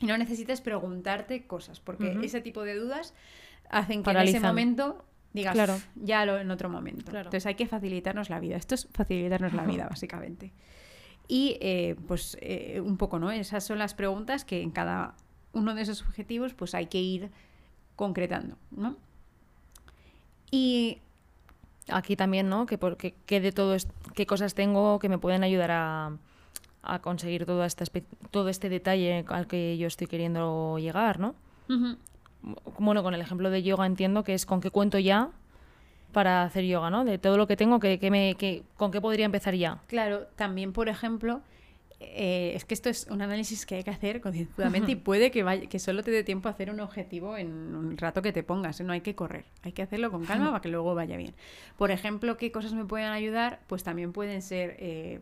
[0.00, 3.14] Y no necesites preguntarte cosas, porque ese tipo de dudas
[3.68, 5.78] hacen que en ese momento digas, claro.
[5.94, 7.14] ya lo en otro momento.
[7.14, 8.56] Entonces hay que facilitarnos la vida.
[8.56, 10.52] Esto es facilitarnos la vida, básicamente.
[11.28, 13.30] Y eh, pues eh, un poco, ¿no?
[13.30, 15.14] Esas son las preguntas que en cada
[15.52, 17.30] uno de esos objetivos pues hay que ir
[17.94, 18.96] concretando, ¿no?
[20.50, 20.98] Y
[21.88, 22.66] aquí también, ¿no?
[22.66, 23.76] Que, porque, qué de todo,
[24.14, 26.12] qué cosas tengo que me pueden ayudar a,
[26.82, 27.84] a conseguir todo este,
[28.30, 31.34] todo este detalle al que yo estoy queriendo llegar, ¿no?
[32.78, 35.30] Bueno, con el ejemplo de yoga entiendo que es con qué cuento ya
[36.12, 37.04] para hacer yoga, ¿no?
[37.04, 39.78] De todo lo que tengo, que, me, que, ¿con qué podría empezar ya?
[39.86, 41.42] Claro, también, por ejemplo,
[42.02, 45.42] eh, es que esto es un análisis que hay que hacer concienzudamente y puede que,
[45.42, 48.42] vaya, que solo te dé tiempo a hacer un objetivo en un rato que te
[48.42, 48.84] pongas, ¿eh?
[48.84, 51.34] no hay que correr, hay que hacerlo con calma para que luego vaya bien.
[51.76, 53.60] Por ejemplo, ¿qué cosas me pueden ayudar?
[53.66, 55.20] Pues también pueden ser eh,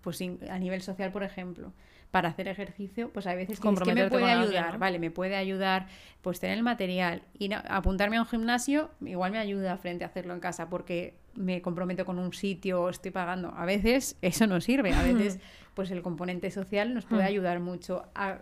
[0.00, 1.72] pues a nivel social, por ejemplo,
[2.10, 5.86] para hacer ejercicio, pues hay veces que, que me puede ayudar, vale, me puede ayudar
[6.22, 10.34] pues tener el material y apuntarme a un gimnasio, igual me ayuda frente a hacerlo
[10.34, 13.54] en casa porque me comprometo con un sitio, estoy pagando.
[13.56, 15.38] A veces eso no sirve, a veces
[15.74, 18.40] pues el componente social nos puede ayudar mucho a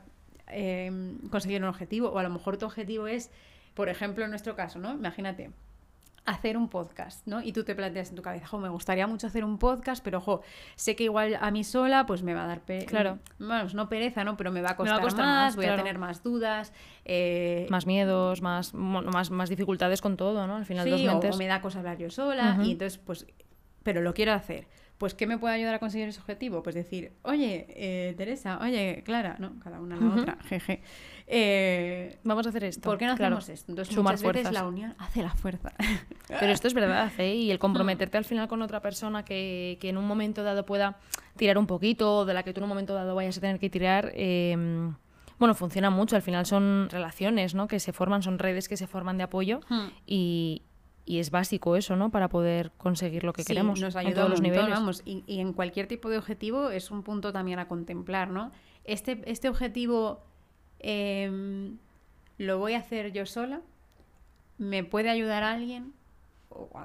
[0.48, 3.30] em, conseguir un objetivo o a lo mejor tu objetivo es,
[3.74, 4.94] por ejemplo, en nuestro caso, ¿no?
[4.94, 5.50] Imagínate,
[6.26, 7.40] hacer un podcast, ¿no?
[7.40, 10.18] Y tú te planteas en tu cabeza, jo, me gustaría mucho hacer un podcast, pero
[10.18, 10.42] ojo,
[10.74, 13.18] sé que igual a mí sola pues me va a dar claro.
[13.38, 14.36] Bueno, no pereza, ¿no?
[14.36, 16.72] Pero me va a costar, más, voy a tener más dudas.
[17.04, 20.56] Eh, más miedos, más, más, más dificultades con todo, ¿no?
[20.56, 21.34] Al final dos mentes...
[21.34, 23.26] o, me da cosa hablar yo sola y entonces pues...
[23.84, 24.66] Pero lo quiero hacer.
[24.98, 26.62] Pues, ¿qué me puede ayudar a conseguir ese objetivo?
[26.62, 30.80] Pues decir, oye, eh, Teresa, oye, Clara, no, cada una la otra, jeje.
[31.26, 32.88] Eh, Vamos a hacer esto.
[32.88, 33.72] ¿Por qué no hacemos esto?
[33.72, 35.72] Entonces, Sumar muchas veces la unión hace la fuerza.
[36.28, 37.34] Pero esto es verdad, ¿eh?
[37.34, 40.98] Y el comprometerte al final con otra persona que, que, en un momento dado pueda
[41.36, 43.58] tirar un poquito, o de la que tú en un momento dado vayas a tener
[43.58, 44.56] que tirar, eh,
[45.38, 46.16] bueno, funciona mucho.
[46.16, 47.68] Al final son relaciones, ¿no?
[47.68, 49.86] Que se forman, son redes que se forman de apoyo hmm.
[50.06, 50.62] y,
[51.06, 52.10] y es básico eso, ¿no?
[52.10, 53.80] Para poder conseguir lo que queremos.
[53.80, 54.68] Nos ayuda a todos los niveles.
[54.68, 58.50] Vamos, y, en cualquier tipo de objetivo es un punto también a contemplar, ¿no?
[58.84, 60.24] Este, este objetivo
[60.80, 61.78] em,
[62.38, 63.62] lo voy a hacer yo sola,
[64.58, 65.92] me puede ayudar a alguien,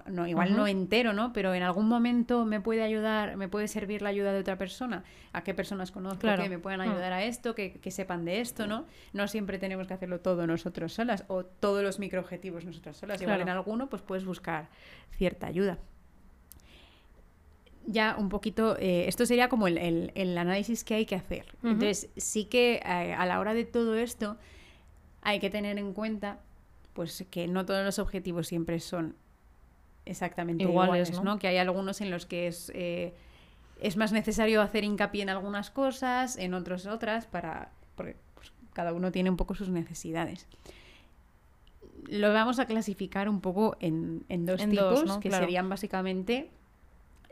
[0.07, 1.33] no, igual no entero, ¿no?
[1.33, 5.03] Pero en algún momento me puede ayudar, me puede servir la ayuda de otra persona.
[5.33, 6.91] ¿A qué personas conozco que me puedan mm.
[6.91, 8.85] ayudar a esto, que, sepan de esto, ¿no?
[9.13, 13.21] No siempre tenemos que hacerlo todo nosotros solas o todos los microobjetivos nosotras solas.
[13.21, 14.69] Igual en alguno pues puedes buscar
[15.11, 15.77] cierta ayuda.
[17.87, 21.45] Ya un poquito, eh, esto sería como el, análisis que hay que hacer.
[21.63, 24.37] Entonces, sí que eh, a la hora de todo esto
[25.21, 26.39] hay que tener en cuenta
[26.93, 29.15] pues que no todos los objetivos siempre son
[30.05, 31.39] exactamente iguales, ¿no?
[31.39, 33.13] Que hay algunos en los que es, eh,
[33.79, 38.93] es más necesario hacer hincapié en algunas cosas, en otros otras, para porque pues, cada
[38.93, 40.47] uno tiene un poco sus necesidades.
[42.07, 46.49] Lo vamos a clasificar un poco en, dos tipos, que serían básicamente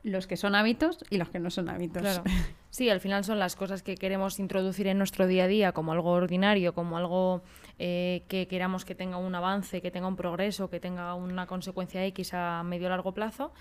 [0.03, 2.21] los que son hábitos y los que no son hábitos.
[2.71, 5.91] Sí, al final son las cosas que queremos introducir en nuestro día a día como
[5.91, 7.41] algo ordinario, como algo
[7.79, 12.05] eh, que queramos que tenga un avance, que tenga un progreso, que tenga una consecuencia
[12.05, 13.51] X a medio o largo plazo.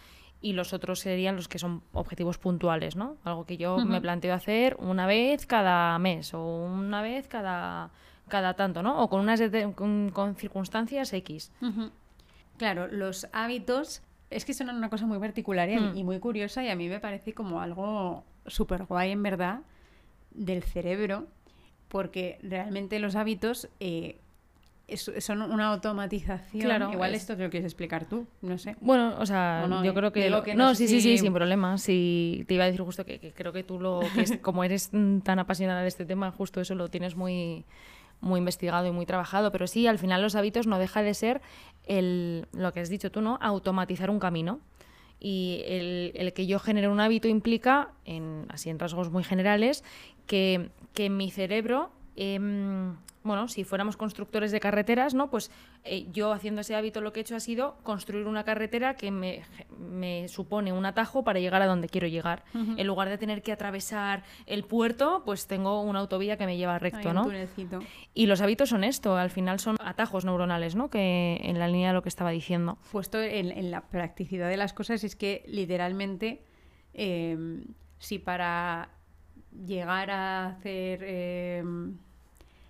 [0.42, 3.16] Y los otros serían los que son objetivos puntuales, ¿no?
[3.24, 7.90] Algo que yo me planteo hacer una vez cada mes o una vez cada,
[8.28, 9.02] cada tanto, ¿no?
[9.02, 9.40] O con unas
[9.74, 11.50] con, circunstancias X.
[12.58, 16.04] Claro, los hábitos es que son una cosa muy particular y, mm.
[16.04, 19.60] muy curiosa y a mí me parece como algo súper guay en verdad
[20.30, 21.26] del cerebro
[21.88, 24.18] porque realmente los hábitos eh,
[24.96, 26.62] son una automatización.
[26.62, 28.76] Claro, Igual esto te lo quieres explicar tú, no sé.
[28.80, 30.30] Bueno, o sea, yo creo que...
[30.54, 31.76] no, sí, sí, sí, sin problema.
[31.78, 35.38] Sí, te iba a decir justo que, creo que tú, lo, que como eres tan
[35.38, 37.64] apasionada de este tema, justo eso lo tienes muy
[38.20, 41.40] muy investigado y muy trabajado, pero sí, al final los hábitos no deja de ser
[41.84, 43.38] el, lo que has dicho tú, ¿no?
[43.40, 44.60] Automatizar un camino.
[45.20, 49.82] Y el, el que yo genere un hábito implica, en, así en rasgos muy generales,
[50.26, 55.30] que, que mi cerebro Em, bueno, si fuéramos constructores de carreteras, ¿no?
[55.30, 55.52] Pues
[55.84, 59.12] eh, yo haciendo ese hábito lo que he hecho ha sido construir una carretera que
[59.12, 62.42] me, supone un atajo para llegar a donde quiero llegar.
[62.54, 66.80] En lugar de tener que atravesar el puerto, pues tengo una autovía que me lleva
[66.80, 67.30] recto, ¿no?
[68.14, 70.90] Y los hábitos son esto, al final son atajos neuronales, ¿no?
[70.90, 72.78] Que en la línea de lo que estaba diciendo.
[72.90, 76.42] Puesto en, la practicidad de las cosas es que literalmente
[76.94, 77.64] em,
[77.98, 78.90] si para
[79.52, 81.98] llegar a hacer em,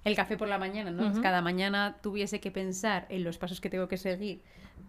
[0.09, 1.21] el café por la mañana, ¿no?
[1.23, 4.41] Cada mañana tuviese que pensar en los pasos que tengo que seguir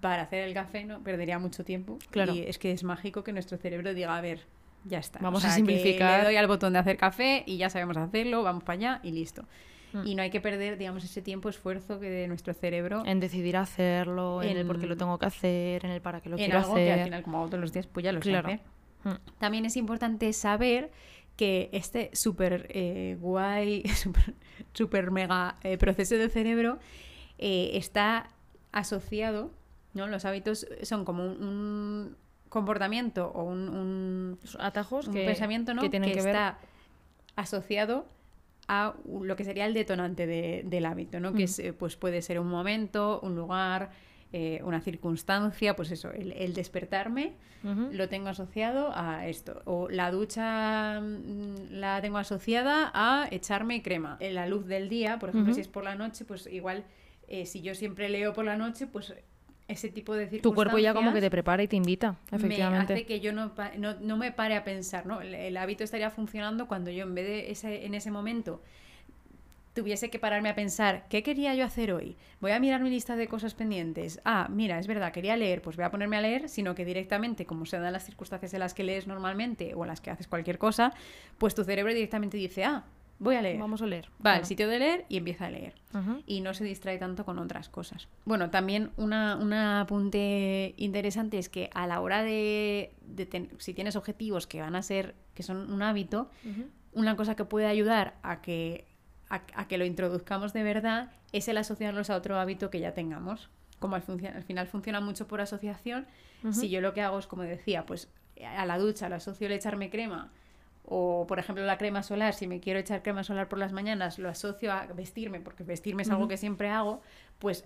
[0.02, 1.04] para hacer el café, ¿no?
[1.04, 2.00] Perdería mucho tiempo.
[2.10, 2.34] Claro.
[2.34, 4.46] Y es que es mágico que nuestro cerebro diga, a ver,
[4.86, 5.20] ya está.
[5.20, 6.20] Vamos a simplificar.
[6.20, 9.12] le doy al botón de hacer café y ya sabemos hacerlo, vamos para allá y
[9.12, 9.46] listo.
[9.94, 10.08] Mm.
[10.08, 13.04] Y no hay que perder, digamos, ese tiempo, esfuerzo que de nuestro cerebro.
[13.06, 16.30] En decidir hacerlo, en, el por qué lo tengo que hacer, en el para qué
[16.30, 16.86] lo quiero algo hacer.
[16.86, 18.50] que al final, como hago todos los días, pues ya lo claro.
[18.50, 18.60] sé
[19.04, 19.40] mm.
[19.40, 20.92] También es importante saber
[21.40, 23.84] que este súper eh, guay,
[24.74, 26.80] súper mega eh, proceso del cerebro
[27.38, 28.28] eh, está
[28.74, 29.50] asociado,
[29.94, 30.08] ¿no?
[30.08, 32.18] Los hábitos son como un,
[32.50, 35.82] comportamiento o un, atajos un pensamiento ¿no?
[35.82, 36.58] que, tienen que, está
[37.38, 38.06] asociado
[38.68, 41.34] a lo que sería el detonante del hábito, ¿no?
[41.34, 43.92] Que pues puede ser un momento, un lugar,
[44.32, 49.62] eh, una circunstancia, pues eso, el, despertarme lo tengo asociado a esto.
[49.66, 54.18] O la ducha mm, la tengo asociada a echarme crema.
[54.20, 56.86] En la luz del día, por ejemplo, si es por la noche, pues igual
[57.28, 59.14] eh, si yo siempre leo por la noche, pues
[59.68, 60.44] ese tipo de circunstancias...
[60.44, 62.94] Tu cuerpo ya como que te prepara y te invita, efectivamente.
[62.94, 65.22] Me hace que yo no, no, me pare a pensar, ¿no?
[65.22, 68.64] El, hábito estaría funcionando cuando yo en vez de ese, en ese momento
[69.74, 72.18] tuviese que pararme a pensar, ¿qué quería yo hacer hoy?
[72.42, 74.20] Voy a mirar mi lista de cosas pendientes.
[74.26, 77.46] Ah, mira, es verdad, quería leer, pues voy a ponerme a leer, sino que directamente,
[77.46, 80.28] como se dan las circunstancias en las que lees normalmente o en las que haces
[80.28, 80.94] cualquier cosa,
[81.38, 82.84] pues tu cerebro directamente dice, ah,
[83.20, 83.60] voy a leer.
[83.60, 84.10] Vamos a leer.
[84.26, 85.76] Va al sitio de leer y empieza a leer.
[86.26, 88.08] Y no se distrae tanto con otras cosas.
[88.26, 92.94] Bueno, también una, un apunte interesante es que a la hora de,
[93.58, 96.30] si tienes objetivos que van a ser, que son un hábito,
[96.94, 98.89] una cosa que puede ayudar a que
[99.30, 103.50] a, que lo introduzcamos de verdad es el asociarlos a otro hábito que ya tengamos.
[103.80, 104.04] Como al,
[104.36, 106.06] al final funciona mucho por asociación,
[106.52, 108.10] si yo lo que hago es, como decía, pues
[108.46, 110.32] a la ducha lo asocio el echarme crema,
[110.86, 114.20] o por ejemplo la crema solar, si me quiero echar crema solar por las mañanas,
[114.20, 117.02] lo asocio a vestirme, porque vestirme es algo que siempre hago,
[117.38, 117.64] pues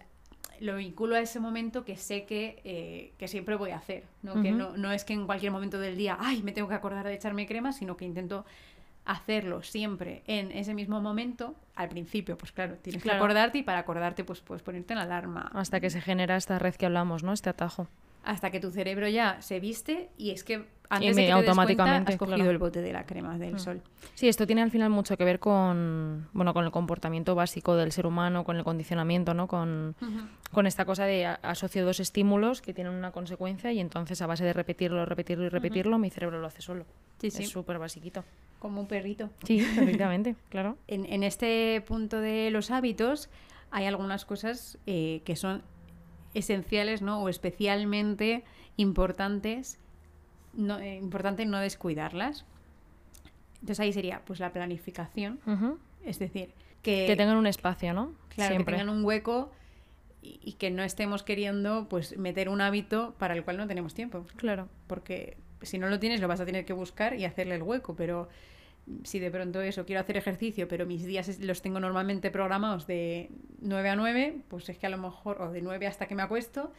[0.60, 4.04] lo vinculo a ese momento que sé que, eh, que siempre voy a hacer.
[4.22, 4.42] ¿no?
[4.42, 7.06] Que no, no, es que en cualquier momento del día, ay, me tengo que acordar
[7.06, 8.46] de echarme crema, sino que intento
[9.06, 13.80] hacerlo siempre en ese mismo momento, al principio, pues claro, tienes que acordarte y para
[13.80, 15.52] acordarte pues puedes ponerte en alarma.
[15.54, 17.34] Hasta que se genera esta red que hablamos, ¿no?
[17.34, 17.88] Este atajo.
[18.24, 22.14] Hasta que tu cerebro ya se viste y es que antes de que automáticamente te
[22.14, 23.60] has cogido el bote de la crema del mm.
[23.60, 23.82] sol.
[24.16, 27.92] Sí, esto tiene al final mucho que ver con bueno con el comportamiento básico del
[27.92, 29.48] ser humano, con el condicionamiento, ¿no?
[29.48, 29.96] Con,
[30.52, 34.44] con esta cosa de asocio dos estímulos que tienen una consecuencia y entonces a base
[34.44, 36.86] de repetirlo, repetirlo y repetirlo, mi cerebro lo hace solo.
[37.20, 37.44] Sí, sí.
[37.44, 38.24] Es súper basiquito.
[38.60, 39.30] Como un perrito.
[39.44, 40.78] Sí, efectivamente, claro.
[40.88, 43.30] En, este punto de los hábitos
[43.72, 45.64] hay algunas cosas eh, que son
[46.34, 47.22] esenciales, ¿no?
[47.22, 48.44] O especialmente
[48.78, 49.80] importantes,
[50.54, 52.46] no, eh, importante no descuidarlas.
[53.56, 55.40] Entonces ahí sería, pues, la planificación.
[56.04, 57.06] Es decir, que...
[57.08, 58.14] Que tengan un espacio, ¿no?
[58.30, 59.52] Claro, que tengan un hueco
[60.22, 63.94] y, y, que no estemos queriendo, pues, meter un hábito para el cual no tenemos
[63.94, 64.26] tiempo.
[64.36, 64.68] Claro.
[64.88, 67.96] Porque si no lo tienes, lo vas a tener que buscar y hacerle el hueco,
[67.96, 68.30] pero
[69.04, 73.30] si de pronto eso, quiero hacer ejercicio, pero mis días los tengo normalmente programados de
[73.62, 76.24] 9 a 9, pues es que a lo mejor, o de 9 hasta que me
[76.24, 76.72] acuesto,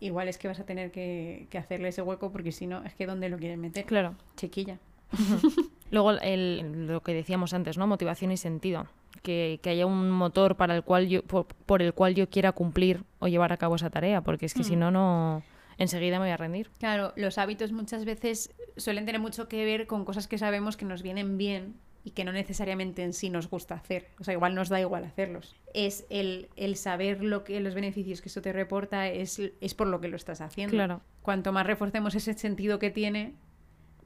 [0.00, 3.06] igual es que vas a tener que, hacerle ese hueco porque si no, es que
[3.06, 3.84] ¿dónde lo quieres meter?
[3.86, 4.14] Claro.
[4.36, 4.78] Chiquilla.
[5.90, 7.86] Luego el, lo que decíamos antes, ¿no?
[7.86, 8.86] Motivación y sentido.
[9.22, 13.28] Que, haya un motor para el cual yo, por, el cual yo quiera cumplir o
[13.28, 14.78] llevar a cabo esa tarea, porque es que si mm.
[14.78, 15.42] no, no
[15.78, 16.70] enseguida me voy a rendir.
[16.78, 20.84] Claro, los hábitos muchas veces suelen tener mucho que ver con cosas que sabemos que
[20.84, 24.06] nos vienen bien y que no necesariamente en sí nos gusta hacer.
[24.20, 25.56] O sea, igual nos da igual hacerlos.
[25.74, 30.00] Es el, saber lo que los beneficios que eso te reporta es, es por lo
[30.00, 30.72] que lo estás haciendo.
[30.72, 31.00] Claro.
[31.22, 33.34] Cuanto más reforcemos ese sentido que tiene,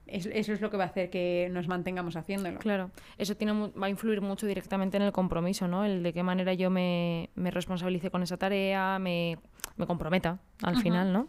[0.06, 2.58] eso es lo que va a hacer que nos mantengamos haciéndolo.
[2.58, 5.84] Claro, eso tiene, va a influir mucho directamente en el compromiso, ¿no?
[5.84, 9.38] El de qué manera yo me, me responsabilice con esa tarea, me,
[9.76, 11.28] me comprometa al final, ¿no?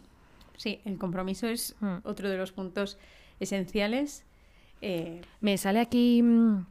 [0.62, 1.96] Sí, el compromiso es mm.
[2.04, 2.96] otro de los puntos
[3.40, 4.24] esenciales.
[4.80, 6.64] Eh, me sale aquí mm,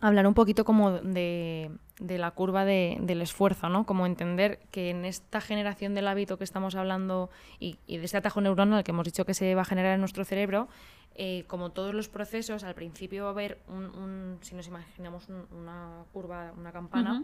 [0.00, 1.70] hablar un poquito como de,
[2.00, 3.86] de la curva de, del esfuerzo, ¿no?
[3.86, 8.16] Como entender que en esta generación del hábito que estamos hablando y, y de este
[8.16, 10.66] atajo neuronal que hemos dicho que se va a generar en nuestro cerebro,
[11.14, 16.02] eh, como todos los procesos, al principio va a haber un, si nos imaginamos una
[16.12, 17.22] curva, una campana,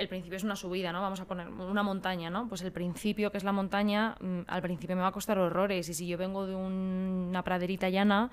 [0.00, 1.02] el principio es una subida, ¿no?
[1.02, 2.48] Vamos a poner una montaña, ¿no?
[2.48, 5.90] Pues el principio, que es la montaña, mm, al principio me va a costar horrores.
[5.90, 8.30] Y si yo vengo de una praderita llana,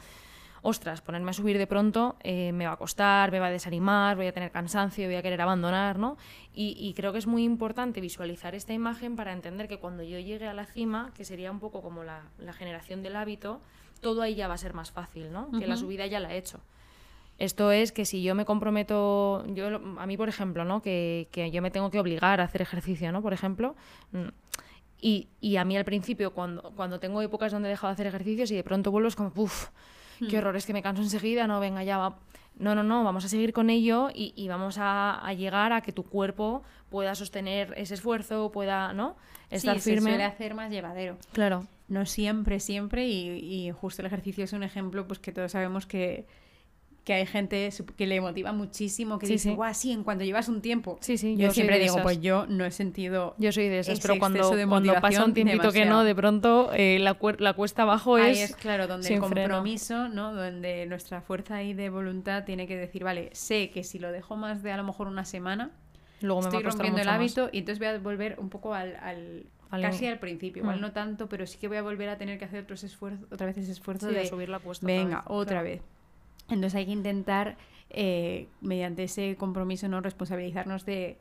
[0.61, 4.15] ostras, ponerme a subir de pronto eh, me va a costar, me va a desanimar,
[4.15, 6.15] voy a tener cansancio, voy a querer abandonar, ¿no?
[6.53, 10.47] Y, creo que es muy importante visualizar esta imagen para entender que cuando yo llegue
[10.47, 13.61] a la cima, que sería un poco como la, la generación del hábito,
[13.99, 15.51] todo ahí ya va a ser más fácil, ¿no?
[15.51, 16.61] Que la subida ya la he hecho.
[17.37, 19.67] Esto es que si yo me comprometo, yo
[19.99, 20.81] a mí por ejemplo, ¿no?
[20.81, 23.21] Que, que yo me tengo que obligar a hacer ejercicio, ¿no?
[23.21, 23.75] Por ejemplo,
[24.11, 24.27] mm,
[24.99, 28.07] y, y, a mí al principio, cuando, cuando tengo épocas donde he dejado de hacer
[28.07, 29.67] ejercicios y de pronto vuelvo, es como, uff,
[30.19, 30.39] qué hmm.
[30.39, 32.17] horror, es que me canso enseguida, no, venga, ya va.
[32.57, 35.81] No, no, no, vamos a seguir con ello y, y vamos a, a, llegar a
[35.81, 39.15] que tu cuerpo pueda sostener ese esfuerzo, pueda, ¿no?
[39.51, 40.09] Estar sí, firme.
[40.09, 41.17] Se suele hacer más llevadero.
[41.33, 45.85] Claro no siempre, siempre, y, justo el ejercicio es un ejemplo, pues que todos sabemos
[45.85, 46.25] que,
[47.07, 50.61] que hay gente que le motiva muchísimo, que dice, guau, sí, en cuanto llevas un
[50.61, 50.97] tiempo.
[50.99, 53.33] Sí, sí, yo, siempre digo, pues yo no he sentido.
[53.37, 56.99] Yo soy de esas, pero cuando, cuando pasa un tiempito que no, de pronto eh,
[56.99, 58.25] la, la, cuesta abajo es.
[58.25, 60.35] Ahí es claro, donde el compromiso, ¿no?
[60.35, 64.35] Donde nuestra fuerza ahí de voluntad tiene que decir, vale, sé que si lo dejo
[64.35, 65.71] más de a lo mejor una semana.
[66.19, 68.73] Luego me estoy va a rompiendo el hábito y entonces voy a volver un poco
[68.73, 70.81] al Casi al principio, igual mm.
[70.81, 73.47] no tanto, pero sí que voy a volver a tener que hacer otros esfuerzos, otra
[73.47, 74.85] vez ese esfuerzo de, subir la cuesta.
[74.85, 75.81] Venga, otra vez.
[76.49, 77.57] Entonces hay que intentar,
[77.89, 81.19] eh, mediante ese compromiso, no responsabilizarnos de,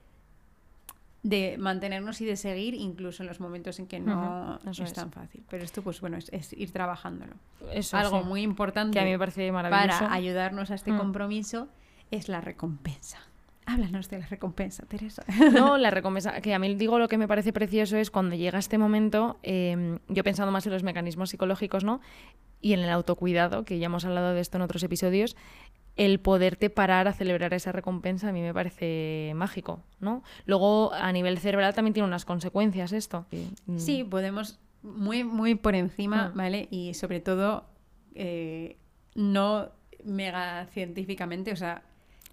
[1.23, 5.45] de mantenernos y de seguir, incluso en los momentos en que no es, tan fácil.
[5.51, 7.35] Pero esto, pues bueno, es, ir trabajándolo.
[7.73, 9.99] Eso, Algo muy importante que a mí me parece maravilloso.
[10.01, 10.99] para ayudarnos a este mm.
[10.99, 11.69] compromiso
[12.11, 13.19] es la recompensa.
[13.67, 15.25] Háblanos de la recompensa, Teresa.
[15.53, 18.61] No, la recompensa, que a mí digo lo que me parece precioso es cuando llega
[18.61, 22.01] este momento, eh, yo pensando más en los mecanismos psicológicos, ¿no?
[22.61, 25.37] Y en el autocuidado, que ya hemos hablado de esto en otros episodios,
[25.97, 30.23] el poderte parar a celebrar esa recompensa a mí me parece mágico, ¿no?
[30.45, 33.27] Luego, a nivel cerebral también tiene unas consecuencias esto.
[33.67, 33.79] Mm.
[33.79, 36.37] Sí, podemos muy, muy por encima, mm.
[36.37, 36.69] ¿vale?
[36.71, 37.65] Y sobre todo,
[38.15, 38.77] eh,
[39.17, 39.71] no
[40.05, 41.83] mega científicamente, o sea,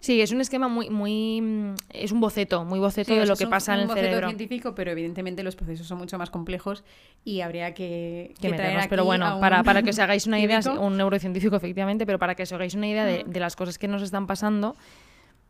[0.03, 3.47] Sí, es un esquema muy, muy, mm, es un boceto, muy boceto de lo que
[3.47, 4.01] pasa en el cerebro.
[4.01, 6.83] Es un boceto científico, pero evidentemente los procesos son mucho más complejos
[7.23, 10.59] y habría que, que, traer aquí Pero bueno, para, para, que os hagáis una idea,
[10.77, 13.87] un neurocientífico efectivamente, pero para que os hagáis una idea de, de las cosas que
[13.87, 14.75] nos están pasando.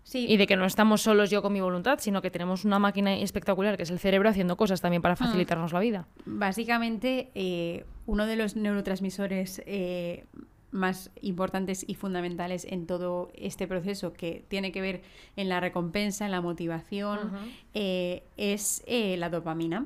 [0.04, 0.28] Sí.
[0.30, 3.16] Y de que no estamos solos yo con mi voluntad, sino que tenemos una máquina
[3.16, 6.08] espectacular que es el cerebro haciendo cosas también para facilitarnos la vida.
[6.26, 10.26] Básicamente, eh, uno de los neurotransmisores eh,
[10.74, 15.04] más importantes y fundamentales en todo este proceso que tiene que ver
[15.36, 17.32] en la recompensa, en la motivación,
[17.74, 19.86] eh, es eh, la dopamina.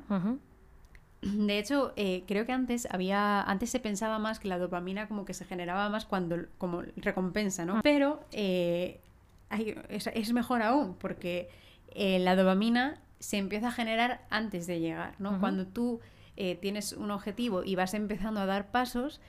[1.21, 5.25] De hecho, eh, creo que antes había, antes se pensaba más que la dopamina como
[5.25, 7.81] que se generaba más cuando como recompensa, ¿no?
[7.83, 8.99] Pero es,
[9.89, 11.49] es, mejor aún porque
[11.95, 15.39] la dopamina se empieza a generar antes de llegar, ¿no?
[15.39, 15.99] Cuando tú
[16.61, 19.19] tienes un objetivo y vas empezando a dar pasos,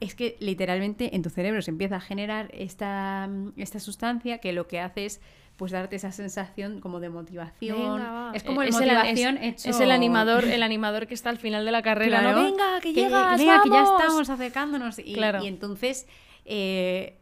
[0.00, 4.66] es que literalmente en tu cerebro se empieza a generar esta, esta sustancia que lo
[4.66, 5.20] que hace es
[5.56, 8.02] pues darte esa sensación como de motivación.
[8.34, 11.70] es como el motivación el, es, el animador, el animador que está al final de
[11.70, 12.22] la carrera.
[12.22, 12.42] ¿no?
[12.42, 14.98] Venga, que, llegas, venga, que ya estamos acercándonos.
[14.98, 16.08] Y, y entonces
[16.44, 17.18] eh,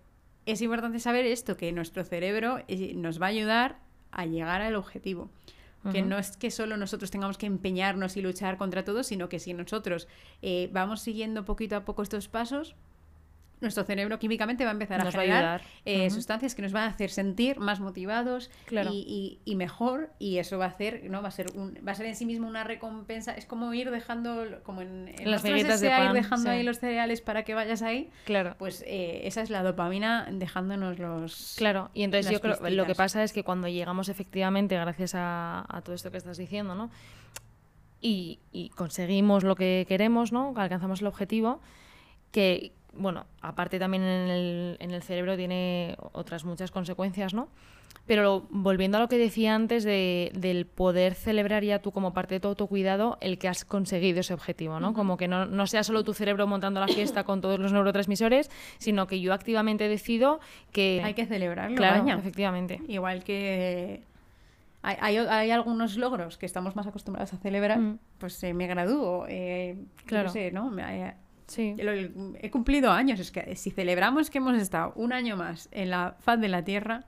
[0.46, 3.78] es importante saber esto, que nuestro cerebro eh, nos va a ayudar
[4.10, 5.30] a llegar al objetivo
[5.90, 9.40] que no es que solo nosotros tengamos que empeñarnos y luchar contra todo, sino que
[9.40, 10.06] si nosotros
[10.40, 12.76] eh, vamos siguiendo poquito a poco estos pasos,
[13.62, 17.10] nuestro cerebro químicamente va a empezar a generar eh, sustancias que nos van a hacer
[17.10, 21.78] sentir más motivados y, mejor y eso va a hacer no va a ser un,
[21.86, 23.32] va a ser en sí mismo una recompensa.
[23.32, 27.20] Es como ir dejando como en, las galletas de pan, ir dejando ahí los cereales
[27.20, 28.56] para que vayas ahí claro.
[28.58, 32.94] pues eh, esa es la dopamina dejándonos los claro y entonces yo creo lo que
[32.94, 36.90] pasa es que cuando llegamos efectivamente gracias a, a todo esto que estás diciendo no
[38.00, 41.60] y, y conseguimos lo que queremos no alcanzamos el objetivo
[42.32, 47.48] que bueno, aparte también en el, en el cerebro tiene otras muchas consecuencias, ¿no?
[48.06, 52.34] Pero volviendo a lo que decía antes de, del poder celebrar ya tú como parte
[52.34, 54.92] de tu autocuidado el que has conseguido ese objetivo, ¿no?
[54.92, 58.50] Como que no, no, sea solo tu cerebro montando la fiesta con todos los neurotransmisores,
[58.78, 60.40] sino que yo activamente decido
[60.72, 61.00] que...
[61.04, 62.80] Hay que celebrarlo, claro, efectivamente.
[62.88, 64.02] Igual que
[64.82, 67.98] hay, hay, algunos logros que estamos más acostumbrados a celebrar, mm.
[68.18, 70.26] pues eh, me gradúo, eh, claro.
[70.26, 70.76] no sé, ¿no?
[70.76, 71.14] Eh,
[71.46, 71.76] sí.
[71.78, 76.16] he cumplido años, es que si celebramos que hemos estado un año más en la
[76.20, 77.06] faz de la Tierra,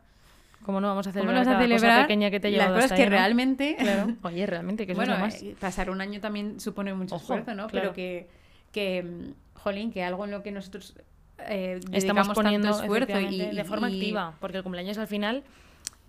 [0.65, 3.77] ¿Cómo no vamos a celebrar, cada cosa pequeña que te Las cosas que realmente...
[3.79, 4.17] Claro.
[4.23, 5.43] Oye, realmente, que bueno, más.
[5.43, 7.67] Eh, pasar un año también supone mucho esfuerzo, ¿no?
[7.67, 8.29] Pero que,
[8.73, 10.97] que, mm, jolín, que algo en lo que nosotros
[11.39, 15.45] eh, estamos poniendo esfuerzo y, de forma activa, porque el cumpleaños al final,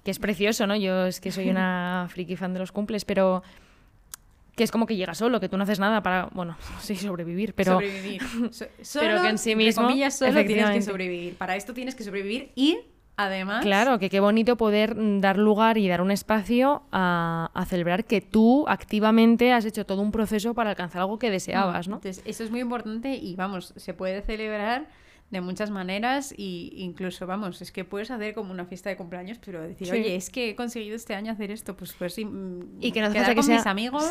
[0.05, 0.75] que es precioso, ¿no?
[0.77, 3.43] Yo es que soy una friki fan de los cumples, pero
[4.55, 7.53] que es como que llega solo, que tú no haces nada para, bueno, sí, sobrevivir,
[7.53, 7.73] pero...
[7.73, 8.21] Sobrevivir.
[8.93, 9.89] pero que en sí mismo...
[10.11, 11.35] solo tienes que sobrevivir.
[11.37, 12.79] Para esto tienes que sobrevivir y
[13.17, 13.63] Además.
[13.63, 18.21] Claro, que qué bonito poder mm, dar lugar y dar un espacio a, celebrar que
[18.21, 21.95] tú activamente has hecho todo un proceso para alcanzar algo que deseabas, ¿no?
[21.95, 24.87] Entonces, eso es muy importante y vamos, se puede celebrar
[25.31, 29.39] de muchas maneras y incluso, vamos, es que puedes hacer como una fiesta de cumpleaños,
[29.43, 32.77] pero decir, oye, es que he conseguido este año hacer esto, pues pues sí, mm,
[32.79, 34.09] y que no hace con mis amigos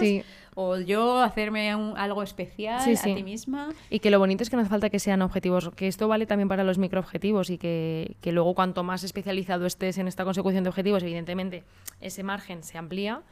[0.55, 3.71] o yo hacerme algo especial a ti misma.
[3.91, 6.27] Y que lo bonito es que no hace falta que sean objetivos, que esto vale
[6.27, 10.65] también para los microobjetivos y que, que luego cuanto más especializado estés en esta consecución
[10.65, 11.63] de objetivos, evidentemente
[12.01, 13.23] ese margen se amplía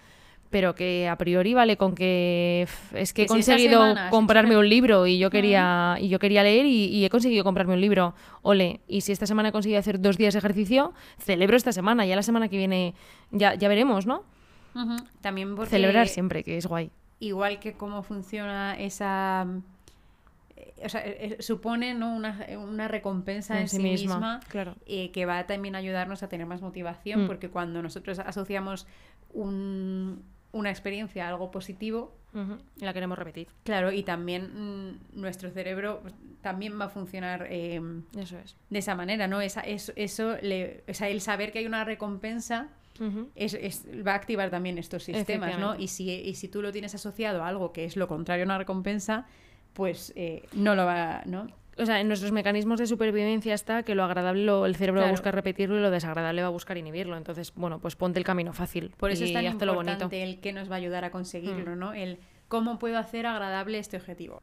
[0.53, 5.19] pero que a priori vale con que es que, he conseguido comprarme un libro y
[5.19, 9.11] yo quería y yo quería leer y, he conseguido comprarme un libro ole y si
[9.11, 12.49] esta semana he conseguido hacer dos días de ejercicio celebro esta semana ya la semana
[12.49, 12.95] que viene
[13.31, 14.23] ya, ya veremos no
[15.23, 19.47] también celebrar siempre que es guay igual que cómo funciona esa
[20.85, 22.15] o sea, eh, eh, supone ¿no?
[22.15, 24.75] una, una recompensa en, sí misma, claro.
[24.87, 27.27] Eh, que va también a ayudarnos a tener más motivación, mm.
[27.27, 28.87] porque cuando nosotros asociamos
[29.33, 30.23] un,
[30.53, 32.17] una experiencia, algo positivo.
[32.77, 33.49] La queremos repetir.
[33.63, 36.03] Claro, y también mm, nuestro cerebro
[36.41, 38.57] también va a funcionar em, eso es.
[38.71, 39.43] de esa manera, ¿no?
[39.43, 42.71] Esa, eso, eso le, o sea, el saber que hay una recompensa
[43.35, 45.79] es, va a activar también estos sistemas, ¿no?
[45.79, 48.47] Y si, y si tú lo tienes asociado a algo que es lo contrario a
[48.47, 49.27] una recompensa,
[49.73, 51.49] pues eh, no lo va, ¿no?
[51.79, 55.09] O sea, en nuestros mecanismos de supervivencia está que lo agradable lo, el cerebro va
[55.09, 57.17] a buscar repetirlo y lo desagradable va a buscar inhibirlo.
[57.17, 58.93] Entonces, bueno, pues ponte el camino fácil.
[58.97, 61.79] Por eso es tan importante el que nos va a ayudar a conseguirlo, mm.
[61.79, 61.95] ¿no?
[61.95, 62.19] El
[62.49, 64.43] cómo puedo hacer agradable este objetivo.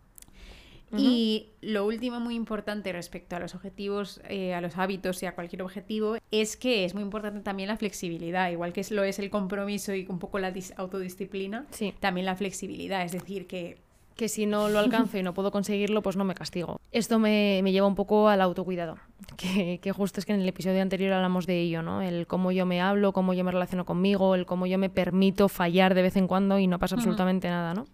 [0.98, 5.36] Y lo último muy importante respecto a los objetivos, eh, a los hábitos y a
[5.36, 9.30] cualquier objetivo, es que es muy importante también la flexibilidad, igual que lo es el
[9.30, 11.94] compromiso y un poco la autodisciplina, sí.
[12.00, 13.78] también la flexibilidad, es decir, que
[14.20, 16.82] que si no lo alcanzo y no puedo conseguirlo, pues no me castigo.
[16.92, 18.98] Esto me, lleva un poco al autocuidado,
[19.38, 22.02] que, que, justo es que en el episodio anterior hablamos de ello, ¿no?
[22.02, 25.48] El cómo yo me hablo, cómo yo me relaciono conmigo, el cómo yo me permito
[25.48, 27.88] fallar de vez en cuando y no pasa absolutamente nada, ¿no?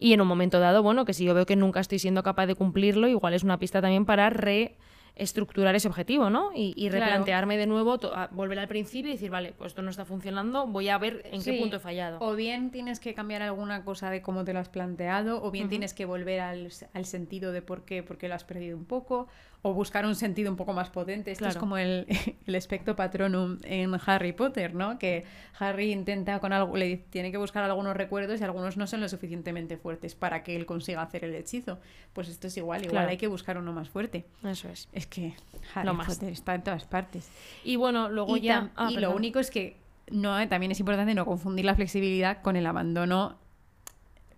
[0.00, 2.46] Y en un momento dado, bueno, que si yo veo que nunca estoy siendo capaz
[2.46, 4.76] de cumplirlo, igual es una pista también para re
[5.18, 6.50] estructurar ese objetivo, ¿no?
[6.54, 7.98] Y, replantearme de nuevo,
[8.30, 11.42] volver al principio y decir, vale, pues esto no está funcionando, voy a ver en
[11.42, 12.18] qué punto he fallado.
[12.20, 15.68] O bien tienes que cambiar alguna cosa de cómo te lo has planteado, o bien
[15.68, 19.28] tienes que volver al, al, sentido de por qué, porque lo has perdido un poco,
[19.62, 21.32] o buscar un sentido un poco más potente.
[21.32, 22.06] Esto es como el,
[22.46, 24.98] el espectro patronum en Harry Potter, ¿no?
[24.98, 25.24] Que
[25.58, 29.08] Harry intenta con algo, le tiene que buscar algunos recuerdos y algunos no son lo
[29.08, 31.80] suficientemente fuertes para que él consiga hacer el hechizo.
[32.12, 34.26] Pues esto es igual, igual hay que buscar uno más fuerte.
[34.44, 34.88] Eso es.
[34.92, 35.34] Es que
[35.74, 37.28] Harry Potter está en todas partes.
[37.64, 38.70] Y bueno, luego ya...
[38.76, 39.76] Ah, y lo único es que
[40.10, 43.36] no, eh, también es importante no confundir la flexibilidad con el abandono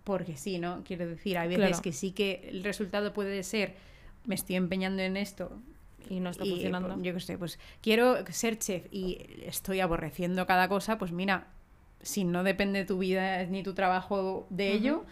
[0.05, 0.83] porque sí, ¿no?
[0.85, 3.77] Quiero decir, hay veces que sí que el resultado puede ser
[4.25, 5.51] me estoy empeñando en esto
[6.09, 7.01] y no está funcionando.
[7.03, 11.47] Yo qué sé, pues quiero ser chef y estoy aborreciendo cada cosa, pues mira,
[12.03, 15.05] si no depende tu vida ni tu trabajo de ello,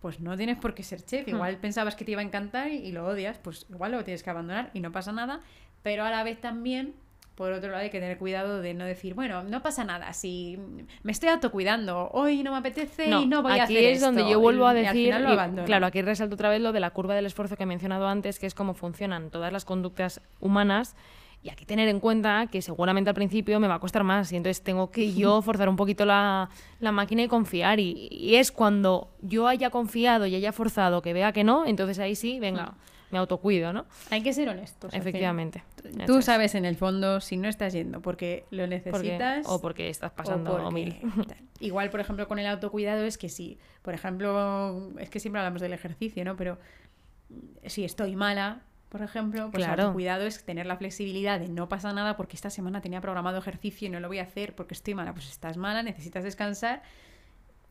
[0.00, 1.26] pues no tienes por qué ser chef.
[1.26, 1.36] Hmm.
[1.36, 4.30] Igual pensabas que te iba a encantar y lo odias, pues igual lo tienes que
[4.30, 5.40] abandonar y no pasa nada,
[5.82, 6.94] pero a la vez también
[7.40, 10.58] por otro lado, hay que tener cuidado de no decir, bueno, no pasa nada, si
[11.02, 14.28] me estoy autocuidando, hoy no me apetece y no voy a hacer Aquí es donde
[14.28, 15.14] yo vuelvo a decir,
[15.64, 18.38] claro, aquí resalto otra vez lo de la curva del esfuerzo que he mencionado antes,
[18.38, 20.96] que es cómo funcionan todas las conductas humanas.
[21.42, 24.30] Y hay que tener en cuenta que seguramente al principio me va a costar más
[24.32, 27.80] y entonces tengo que yo forzar un poquito la, máquina y confiar.
[27.80, 32.14] Y, es cuando yo haya confiado y haya forzado que vea que no, entonces ahí
[32.14, 32.74] sí, venga,
[33.10, 33.86] me autocuido, ¿no?
[34.10, 34.92] Hay que ser honestos.
[34.94, 35.64] Efectivamente.
[36.06, 39.46] Tú sabes en el fondo si no estás yendo porque lo necesitas.
[39.48, 41.00] o porque estás pasando mil.
[41.60, 45.60] Igual, por ejemplo, con el autocuidado es que si, por ejemplo, es que siempre hablamos
[45.60, 46.36] del ejercicio, ¿no?
[46.36, 46.58] Pero
[47.66, 49.92] si estoy mala, por ejemplo, pues claro.
[49.92, 53.86] cuidado es tener la flexibilidad de no pasa nada porque esta semana tenía programado ejercicio
[53.86, 55.12] y no lo voy a hacer porque estoy mala.
[55.14, 56.82] Pues estás mala, necesitas descansar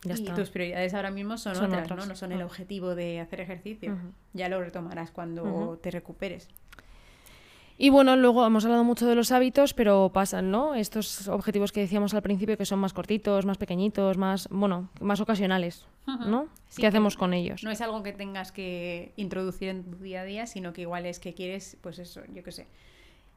[0.05, 2.05] y tus prioridades ahora mismo son, otras, ¿no?
[2.05, 3.97] No son el objetivo de hacer ejercicio.
[4.33, 6.47] Ya lo retomarás cuando te recuperes.
[7.81, 10.75] Y bueno, luego hemos hablado mucho de los hábitos, pero pasan, ¿no?
[10.75, 15.21] Estos objetivos que decíamos al principio que son más cortitos, más pequeñitos, más, bueno, más
[15.21, 15.85] ocasionales,
[16.17, 16.47] ¿no?
[16.75, 17.63] ¿Qué hacemos con ellos?
[17.63, 21.05] No es algo que tengas que introducir en tu día a día, sino que igual
[21.05, 22.67] es que quieres, pues eso, yo qué sé.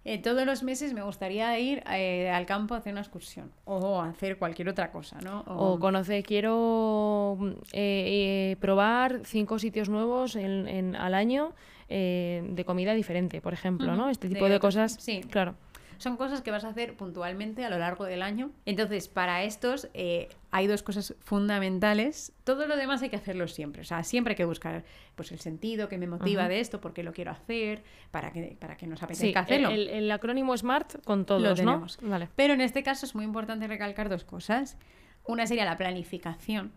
[0.05, 4.01] Eh, todos los meses me gustaría ir eh, al campo a hacer una excursión o
[4.01, 5.45] hacer cualquier otra cosa, ¿no?
[5.47, 7.39] O, conocer, quiero
[7.73, 11.53] eh, probar cinco sitios nuevos en, al año
[11.89, 14.09] eh, de comida diferente, por ejemplo, ¿no?
[14.09, 14.97] Este tipo de, cosas.
[14.99, 15.55] Sí, claro.
[16.03, 18.51] Son cosas que vas a hacer puntualmente a lo largo del año.
[18.67, 22.33] Entonces, para estos eh, hay dos cosas fundamentales.
[22.43, 23.83] Todo lo demás hay que hacerlo siempre.
[23.83, 24.83] O sea, siempre hay que buscar
[25.15, 28.57] pues, el sentido que me motiva de esto, por qué lo quiero hacer, para que,
[28.59, 29.71] para que nos apetezca hacerlo.
[29.71, 31.87] El, el, acrónimo SMART con todos, lo ¿no?
[32.01, 32.29] Vale.
[32.35, 34.77] Pero en este caso es muy importante recalcar dos cosas.
[35.25, 36.73] Una sería la planificación.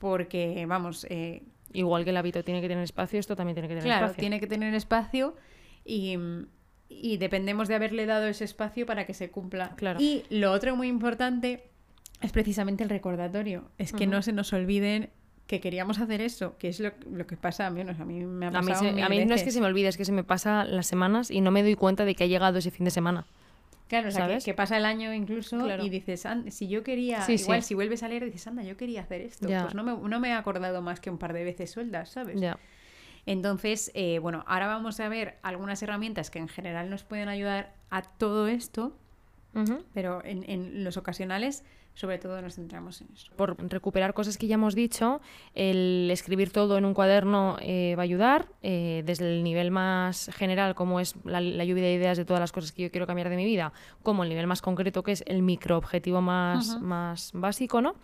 [0.00, 3.74] Porque, vamos, eh, Igual que el hábito tiene que tener espacio, esto también tiene que
[3.74, 4.06] tener espacio.
[4.06, 5.36] Claro, tiene que tener espacio
[5.84, 6.18] y,
[6.90, 9.74] y, dependemos de haberle dado ese espacio para que se cumpla.
[9.76, 10.00] Claro.
[10.00, 11.70] Y lo otro muy importante
[12.20, 13.70] es precisamente el recordatorio.
[13.78, 15.10] Es que no se nos olviden
[15.46, 17.98] que queríamos hacer eso, que es lo, lo que pasa a menos.
[17.98, 18.88] A mí me ha pasado.
[18.88, 20.64] A mí, a mí no es que se me olvide, es que se me pasa
[20.64, 23.26] las semanas y no me doy cuenta de que ha llegado ese fin de semana.
[23.90, 27.74] Claro, o sea, que, pasa el año incluso y dices, si yo quería, igual si
[27.74, 29.48] vuelves a leer, dices, anda, yo quería hacer esto.
[29.48, 32.40] Pues no me, no me, he acordado más que un par de veces sueldas, ¿sabes?
[33.26, 37.74] Entonces, eh, bueno, ahora vamos a ver algunas herramientas que en general nos pueden ayudar
[37.90, 38.96] a todo esto,
[39.92, 41.64] pero en, en los ocasionales
[41.94, 43.30] sobre todo nos centramos en eso.
[43.36, 45.20] Por recuperar cosas que ya hemos dicho,
[45.54, 50.30] el escribir todo en un cuaderno eh, va a ayudar, eh, desde el nivel más
[50.32, 53.28] general, como es la, lluvia de ideas de todas las cosas que yo quiero cambiar
[53.28, 57.82] de mi vida, como el nivel más concreto, que es el microobjetivo más, más básico,
[57.82, 57.96] ¿no?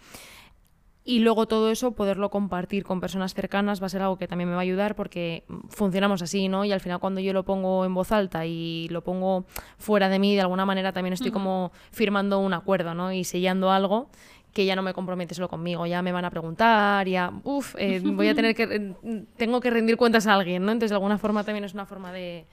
[1.09, 4.49] Y luego todo eso, poderlo compartir con personas cercanas va a ser algo que también
[4.49, 6.65] me va a ayudar porque funcionamos así, ¿no?
[6.65, 9.45] Y al final cuando yo lo pongo en voz alta y lo pongo
[9.79, 13.13] fuera de mí, de alguna manera también estoy como firmando un acuerdo, ¿no?
[13.13, 14.09] Y sellando algo
[14.53, 18.01] que ya no me compromete solo conmigo, ya me van a preguntar, ya, uff, eh,
[18.03, 20.73] voy a tener que, eh, tengo que rendir cuentas a alguien, ¿no?
[20.73, 22.47] Entonces de alguna forma también es una forma de,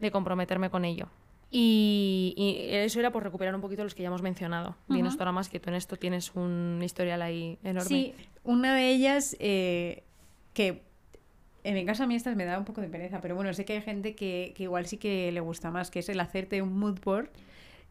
[0.00, 1.06] de comprometerme con ello.
[1.50, 4.76] Y, eso era por recuperar un poquito los que ya hemos mencionado.
[4.88, 7.88] Uh ahora más que tú en esto tienes un historial ahí enorme.
[7.88, 10.04] Sí, una de ellas eh,
[10.54, 10.82] que
[11.64, 13.64] en mi caso a mí estas me da un poco de pereza, pero bueno, sé
[13.64, 16.78] que hay gente que, igual sí que le gusta más, que es el hacerte un
[16.78, 17.30] mood board.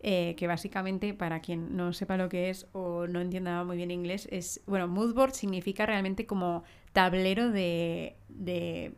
[0.01, 3.91] Eh, que básicamente, para quien no sepa lo que es o no entienda muy bien
[3.91, 8.93] inglés, es, bueno, mood board significa realmente como tablero de, de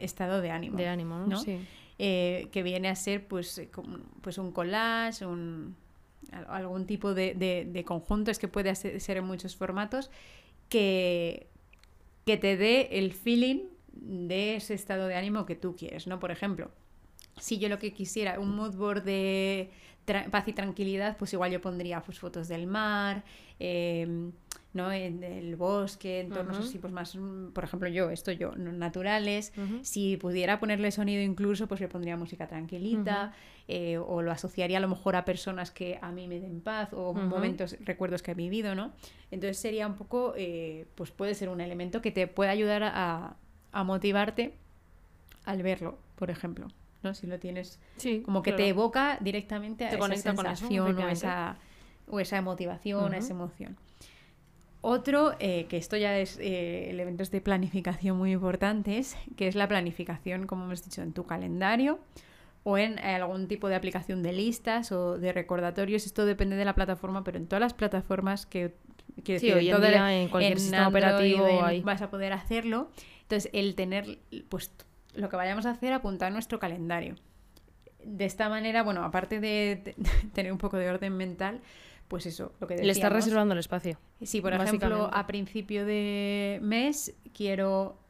[0.00, 0.76] estado de ánimo.
[0.76, 1.36] De ánimo, ¿no?
[1.36, 1.60] Sí.
[2.02, 3.68] Eh, que viene a ser pues, eh,
[4.22, 5.76] pues un collage, un,
[6.48, 10.10] algún tipo de, de, conjunto, es que puede ser en muchos formatos,
[10.70, 11.48] que,
[12.24, 16.18] que te dé el feeling de ese estado de ánimo que tú quieres, ¿no?
[16.18, 16.70] Por ejemplo,
[17.38, 19.70] si yo lo que quisiera, un mood board de
[20.30, 23.24] paz y tranquilidad, pues igual yo pondría pues, fotos del mar,
[23.58, 24.30] eh,
[24.72, 24.92] ¿no?
[24.92, 29.52] En el bosque, entornos así, pues más, mm, por ejemplo, yo, esto yo, naturales.
[29.82, 33.32] Si pudiera ponerle sonido incluso, pues le pondría música tranquilita,
[33.68, 36.90] eh, o lo asociaría a lo mejor a personas que a mí me den paz,
[36.92, 38.92] o momentos, recuerdos que he vivido, ¿no?
[39.30, 43.36] Entonces sería un poco, eh, pues puede ser un elemento que te puede ayudar a,
[43.72, 44.54] a motivarte
[45.44, 46.68] al verlo, por ejemplo.
[47.02, 47.14] ¿no?
[47.14, 47.78] Si lo tienes
[48.24, 51.56] como que te evoca directamente a esa sensación o, esa,
[52.08, 53.76] o esa motivación, a esa emoción.
[54.82, 59.68] Otro, eh, que esto ya es eh, elementos de planificación muy importantes, que es la
[59.68, 62.00] planificación, como hemos dicho, en tu calendario
[62.62, 66.06] o en algún tipo de aplicación de listas o de recordatorios.
[66.06, 68.74] Esto depende de la plataforma, pero en todas las plataformas que,
[69.22, 71.46] que sí, hoy en, día, en cualquier sistema operativo
[71.84, 72.90] vas a poder hacerlo.
[73.22, 74.18] Entonces, el tener,
[74.48, 74.72] pues
[75.14, 77.16] lo que vayamos a hacer, apuntar nuestro calendario.
[78.02, 79.94] De esta manera, bueno, aparte de
[80.32, 81.60] tener un poco de orden mental,
[82.10, 82.86] pues eso, lo que decíamos.
[82.86, 83.96] Le está reservando el espacio.
[84.20, 88.00] Sí, por ejemplo, a principio de mes quiero,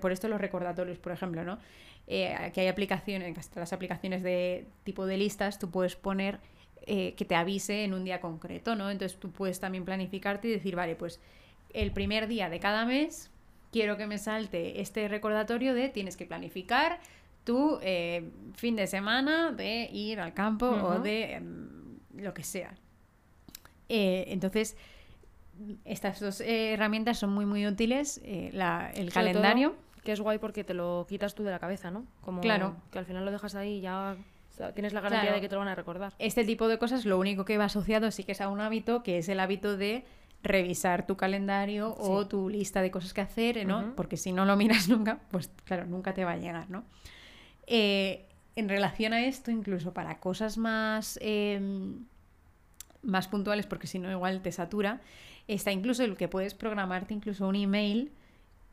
[0.00, 1.58] por esto los recordatorios, por ejemplo, ¿no?
[2.06, 6.38] Eh, que hay aplicaciones, hasta las aplicaciones de tipo de listas, tú puedes poner
[6.82, 8.92] eh, que te avise en un día concreto, ¿no?
[8.92, 11.20] Entonces tú puedes también planificarte y decir, vale, pues
[11.74, 13.32] el primer día de cada mes
[13.72, 17.00] quiero que me salte este recordatorio de tienes que planificar
[17.42, 22.76] tu eh, fin de semana de ir al campo o de em, lo que sea,
[23.88, 24.76] eh, entonces,
[25.84, 28.20] estas dos eh, herramientas son muy, muy útiles.
[28.24, 28.50] Eh,
[28.94, 29.76] el calendario.
[30.04, 32.06] Que es guay porque te lo quitas tú de la cabeza, ¿no?
[32.20, 32.76] Como claro.
[32.92, 34.16] Que al final lo dejas ahí y ya
[34.74, 36.14] tienes la garantía de que te lo van a recordar.
[36.18, 39.02] Este tipo de cosas, lo único que va asociado sí que es a un hábito,
[39.02, 40.04] que es el hábito de
[40.42, 43.94] revisar tu calendario o tu lista de cosas que hacer, ¿no?
[43.96, 46.84] Porque si no lo miras nunca, pues claro, nunca te va a llegar, ¿no?
[47.66, 52.06] Eh, en relación a esto, incluso para cosas más, em,
[53.06, 55.00] más puntuales, porque si no igual te satura,
[55.48, 58.12] está incluso el que puedes programarte incluso un email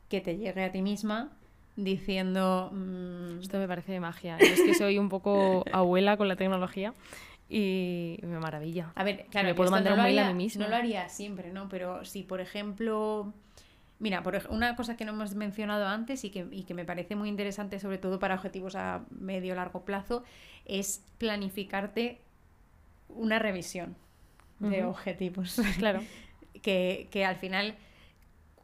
[0.08, 1.32] que te llegue a ti misma
[1.76, 2.70] diciendo...
[2.72, 4.36] Mm, esto me parece de magia.
[4.38, 6.94] es que soy un poco abuela con la tecnología
[7.48, 8.92] y me maravilla.
[8.94, 10.64] A ver, claro, me puedo mandar un mail a mí misma.
[10.64, 11.68] No lo haría siempre, ¿no?
[11.68, 13.32] Pero si, por ejemplo...
[14.00, 17.14] Mira, por una cosa que no hemos mencionado antes y que, y que me parece
[17.14, 20.24] muy interesante, sobre todo para objetivos a medio largo plazo,
[20.64, 22.20] es planificarte
[23.08, 23.96] una revisión
[24.70, 25.60] de objetivos.
[25.78, 26.02] Claro.
[26.62, 27.76] que, que al final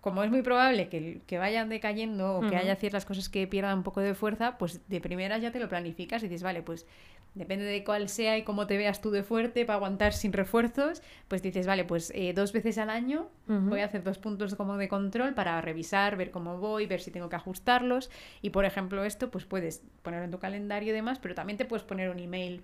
[0.01, 3.79] como es muy probable que, que vayan decayendo o que haya ciertas cosas que pierdan
[3.79, 6.87] un poco de fuerza, pues de primera ya te lo planificas y dices, vale, pues
[7.35, 11.03] depende de cuál sea y cómo te veas tú de fuerte para aguantar sin refuerzos,
[11.29, 14.77] pues dices, vale, pues eh, dos veces al año voy a hacer dos puntos como
[14.79, 18.11] de control para revisar, ver cómo voy, ver si tengo que ajustarlos.
[18.43, 21.67] Y por ejemplo, esto pues puedes ponerlo en tu calendario y demás, pero también te
[21.67, 22.63] puedes poner un email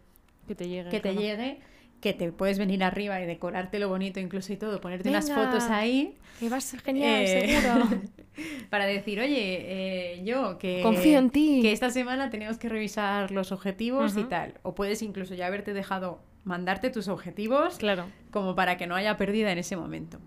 [0.49, 0.91] que te llegue.
[0.91, 1.61] Que te llegue
[2.01, 5.65] que te puedes venir arriba y decorarte lo bonito incluso y todo, ponerte unas fotos
[5.65, 6.17] ahí.
[6.39, 7.89] Que va a ser genial, eh, seguro.
[8.71, 10.83] para decir, oye, eh, yo que...
[10.83, 11.61] Confío en ti.
[11.63, 14.55] Que esta semana tenemos que revisar los objetivos y tal.
[14.63, 17.79] O puedes incluso ya haberte dejado mandarte tus objetivos.
[17.79, 18.05] Claro.
[18.31, 20.19] Como para que no haya pérdida en ese momento.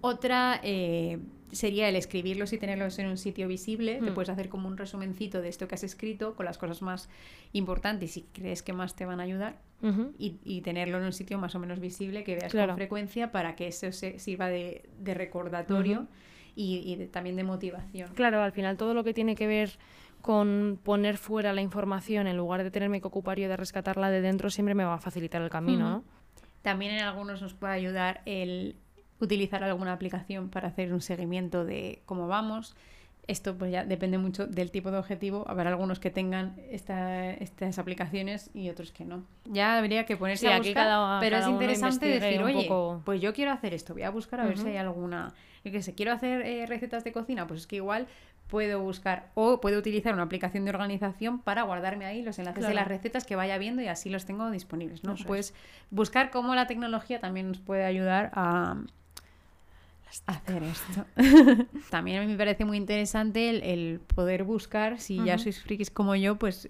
[0.00, 0.60] Otra...
[0.62, 1.18] Eh,
[1.52, 3.96] sería el escribirlos y tenerlos en un sitio visible.
[3.96, 4.14] Te hmm.
[4.14, 7.08] puedes hacer como un resumencito de esto que has escrito con las cosas más
[7.52, 9.60] importantes y crees que más te van a ayudar
[10.16, 13.66] y, tenerlo en un sitio más o menos visible que veas con frecuencia para que
[13.66, 16.06] eso se sirva de, recordatorio
[16.54, 18.10] y, también de motivación.
[18.14, 19.78] Claro, al final todo lo que tiene que ver
[20.20, 24.20] con poner fuera la información en lugar de tenerme que ocupar yo de rescatarla de
[24.20, 26.04] dentro siempre me va a facilitar el camino,
[26.62, 28.76] También en algunos nos puede ayudar el
[29.22, 32.74] utilizar alguna aplicación para hacer un seguimiento de cómo vamos.
[33.28, 35.44] Esto pues ya depende mucho del tipo de objetivo.
[35.46, 39.22] Habrá algunos que tengan estas aplicaciones y otros que no.
[39.44, 42.68] Ya habría que ponerse a buscar, pero es interesante decir, oye,
[43.04, 45.32] pues yo quiero hacer esto, voy a buscar a ver si hay alguna...
[45.64, 48.08] Yo que sé, quiero hacer eh, recetas de cocina, pues es que igual
[48.48, 52.74] puedo buscar o puedo utilizar una aplicación de organización para guardarme ahí los enlaces de
[52.74, 55.04] las recetas que vaya viendo y así los tengo disponibles.
[55.04, 55.14] ¿no?
[55.26, 55.54] Pues
[55.90, 58.76] buscar cómo la tecnología también nos puede ayudar a
[60.26, 61.06] hacer esto.
[61.90, 66.14] También a mí me parece muy interesante el, poder buscar, si ya sois frikis como
[66.14, 66.68] yo, pues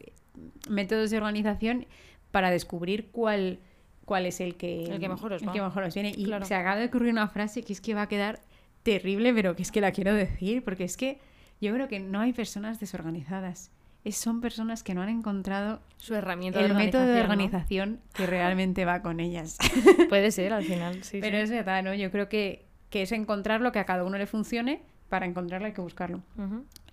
[0.68, 1.86] métodos de organización
[2.30, 3.58] para descubrir cuál,
[4.04, 5.42] cuál es el que, el que mejor os,
[5.94, 6.12] viene.
[6.16, 8.40] Y se acaba de ocurrir una frase que es que va a quedar
[8.82, 11.18] terrible, pero que es que la quiero decir, porque es que
[11.60, 13.70] yo creo que no hay personas desorganizadas.
[14.04, 18.84] Es, son personas que no han encontrado su herramienta el método de organización que realmente
[18.84, 19.58] va con ellas.
[20.08, 21.18] Puede ser al final, sí.
[21.20, 21.94] Pero es verdad, ¿no?
[21.94, 25.66] Yo creo que que es encontrar lo que a cada uno le funcione, para encontrarlo
[25.66, 26.20] hay que buscarlo.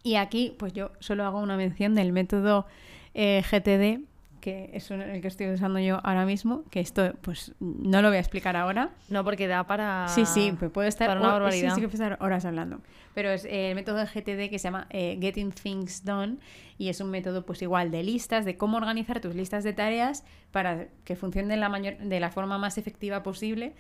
[0.02, 2.66] Y aquí, pues yo solo hago una mención del método
[3.14, 4.06] eh, GTD,
[4.40, 8.16] que es el que estoy usando yo ahora mismo, que esto pues no lo voy
[8.16, 8.92] a explicar ahora.
[9.10, 10.08] No, porque da para...
[10.08, 11.76] Sí, sí, pues puede estar, para una barbaridad.
[11.76, 12.80] Sí, estar horas hablando.
[13.14, 16.38] Pero es el método GTD que se llama eh, Getting Things Done
[16.78, 20.24] y es un método pues igual de listas, de cómo organizar tus listas de tareas
[20.52, 23.74] para que funcionen de la, mayor, de la forma más efectiva posible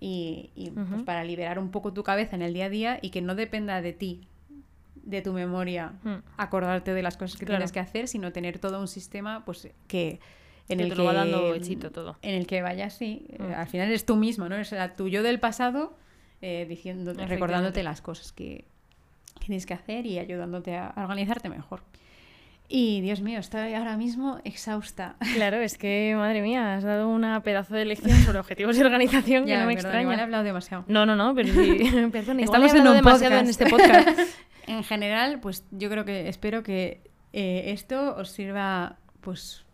[0.00, 3.20] y, pues para liberar un poco tu cabeza en el día a día y que
[3.20, 4.26] no dependa de ti,
[4.94, 6.16] de tu memoria, mm.
[6.38, 10.20] acordarte de las cosas que tienes que hacer, sino tener todo un sistema pues que
[10.68, 12.16] en el que va dando hechito todo.
[12.22, 13.52] En el que vayas, sí, eh, mm.
[13.54, 14.56] al final eres tú mismo, ¿no?
[14.56, 15.96] Es el tuyo del pasado
[16.40, 18.64] eh, diciendo, recordándote las cosas que,
[19.38, 21.82] que, tienes que hacer y ayudándote a organizarte mejor.
[22.72, 25.16] Y Dios mío, estoy ahora mismo exhausta.
[25.34, 29.44] Claro, es que, madre mía, has dado una pedazo de lección sobre objetivos y organización
[29.44, 30.02] que no me extraña.
[30.02, 30.84] Igual he hablado demasiado.
[30.86, 31.80] No, no, no, pero sí,
[32.38, 34.08] Estamos en un demasiado en este podcast.
[34.68, 37.02] en general, pues yo creo que espero que
[37.32, 39.64] eh, esto os sirva, pues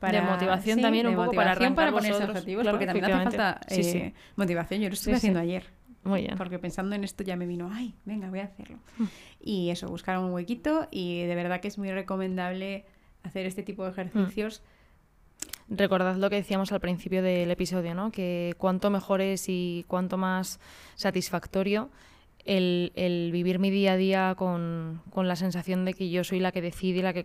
[0.00, 3.60] para, de motivación también un poco para arrancar para ponerse objetivos porque también hace falta
[3.68, 5.62] eh, motivación yo lo estuve haciendo ayer
[6.04, 6.36] muy bien.
[6.36, 8.78] Porque pensando en esto ya me vino, ay, venga, voy a hacerlo.
[8.98, 9.04] Mm.
[9.40, 12.84] Y eso, buscar un huequito y de verdad que es muy recomendable
[13.22, 14.62] hacer este tipo de ejercicios.
[15.68, 15.76] Mm.
[15.76, 18.10] Recordad lo que decíamos al principio del episodio, ¿no?
[18.10, 20.60] Que cuanto mejor es y cuanto más
[20.96, 21.90] satisfactorio
[22.44, 26.60] el, vivir mi día a día con, la sensación de que yo soy la que
[26.60, 27.24] decide y la que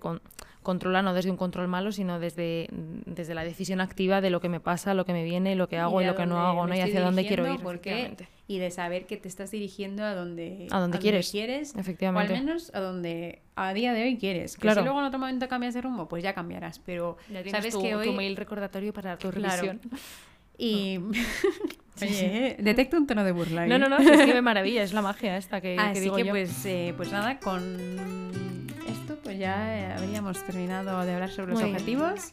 [0.62, 4.50] controla, no desde un control malo, sino desde, desde la decisión activa de lo que
[4.50, 6.76] me pasa, lo que me viene, lo que hago y, lo que no hago, ¿no?
[6.76, 7.60] y hacia dónde quiero ir.
[8.48, 11.32] y de saber que te estás dirigiendo a donde, a donde, quieres.
[11.32, 11.76] quieres.
[11.76, 12.34] Efectivamente.
[12.34, 14.56] O al menos a donde a día de hoy quieres.
[14.56, 14.82] Que claro.
[14.82, 16.80] si luego en otro momento cambias de rumbo, pues ya cambiarás.
[16.80, 17.18] Pero
[17.50, 18.08] sabes tu, que hoy.
[18.08, 19.82] tu mail recordatorio para tu revisión.
[20.58, 21.00] Y.
[22.02, 23.66] Oye, eh, detecto un tono de burla.
[23.68, 26.66] No, no, no, se escribe maravilla, es la magia esta que, Así digo que Pues,
[26.66, 32.32] eh, pues nada, con esto pues ya eh, habríamos terminado de hablar sobre los objetivos.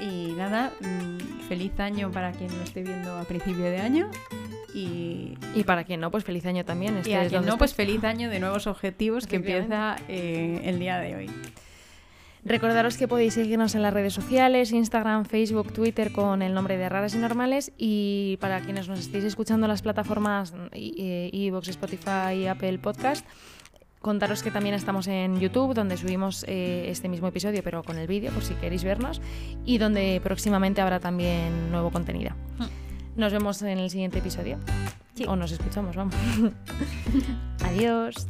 [0.00, 4.10] Y nada, mm, feliz año para quien lo esté viendo a principio de año.
[4.74, 7.00] Y, y para quien no, pues feliz año también.
[7.04, 11.14] y a quien no, pues feliz año de nuevos objetivos que empieza el día de
[11.14, 11.30] hoy.
[12.44, 16.88] Recordaros que podéis seguirnos en las redes sociales, Instagram, Facebook, Twitter con el nombre de
[16.88, 22.78] Raras y Normales y para quienes nos estéis escuchando en las plataformas Evox, Spotify, Apple
[22.78, 23.26] Podcast,
[24.00, 28.06] contaros que también estamos en YouTube, donde subimos eh, este mismo episodio, pero con el
[28.06, 29.22] vídeo, por si queréis vernos,
[29.64, 32.32] y donde próximamente habrá también nuevo contenido.
[32.58, 32.66] Hmm.
[33.16, 34.58] Nos vemos en el siguiente episodio.
[35.26, 36.14] O nos escuchamos, vamos.
[37.64, 38.26] Adiós.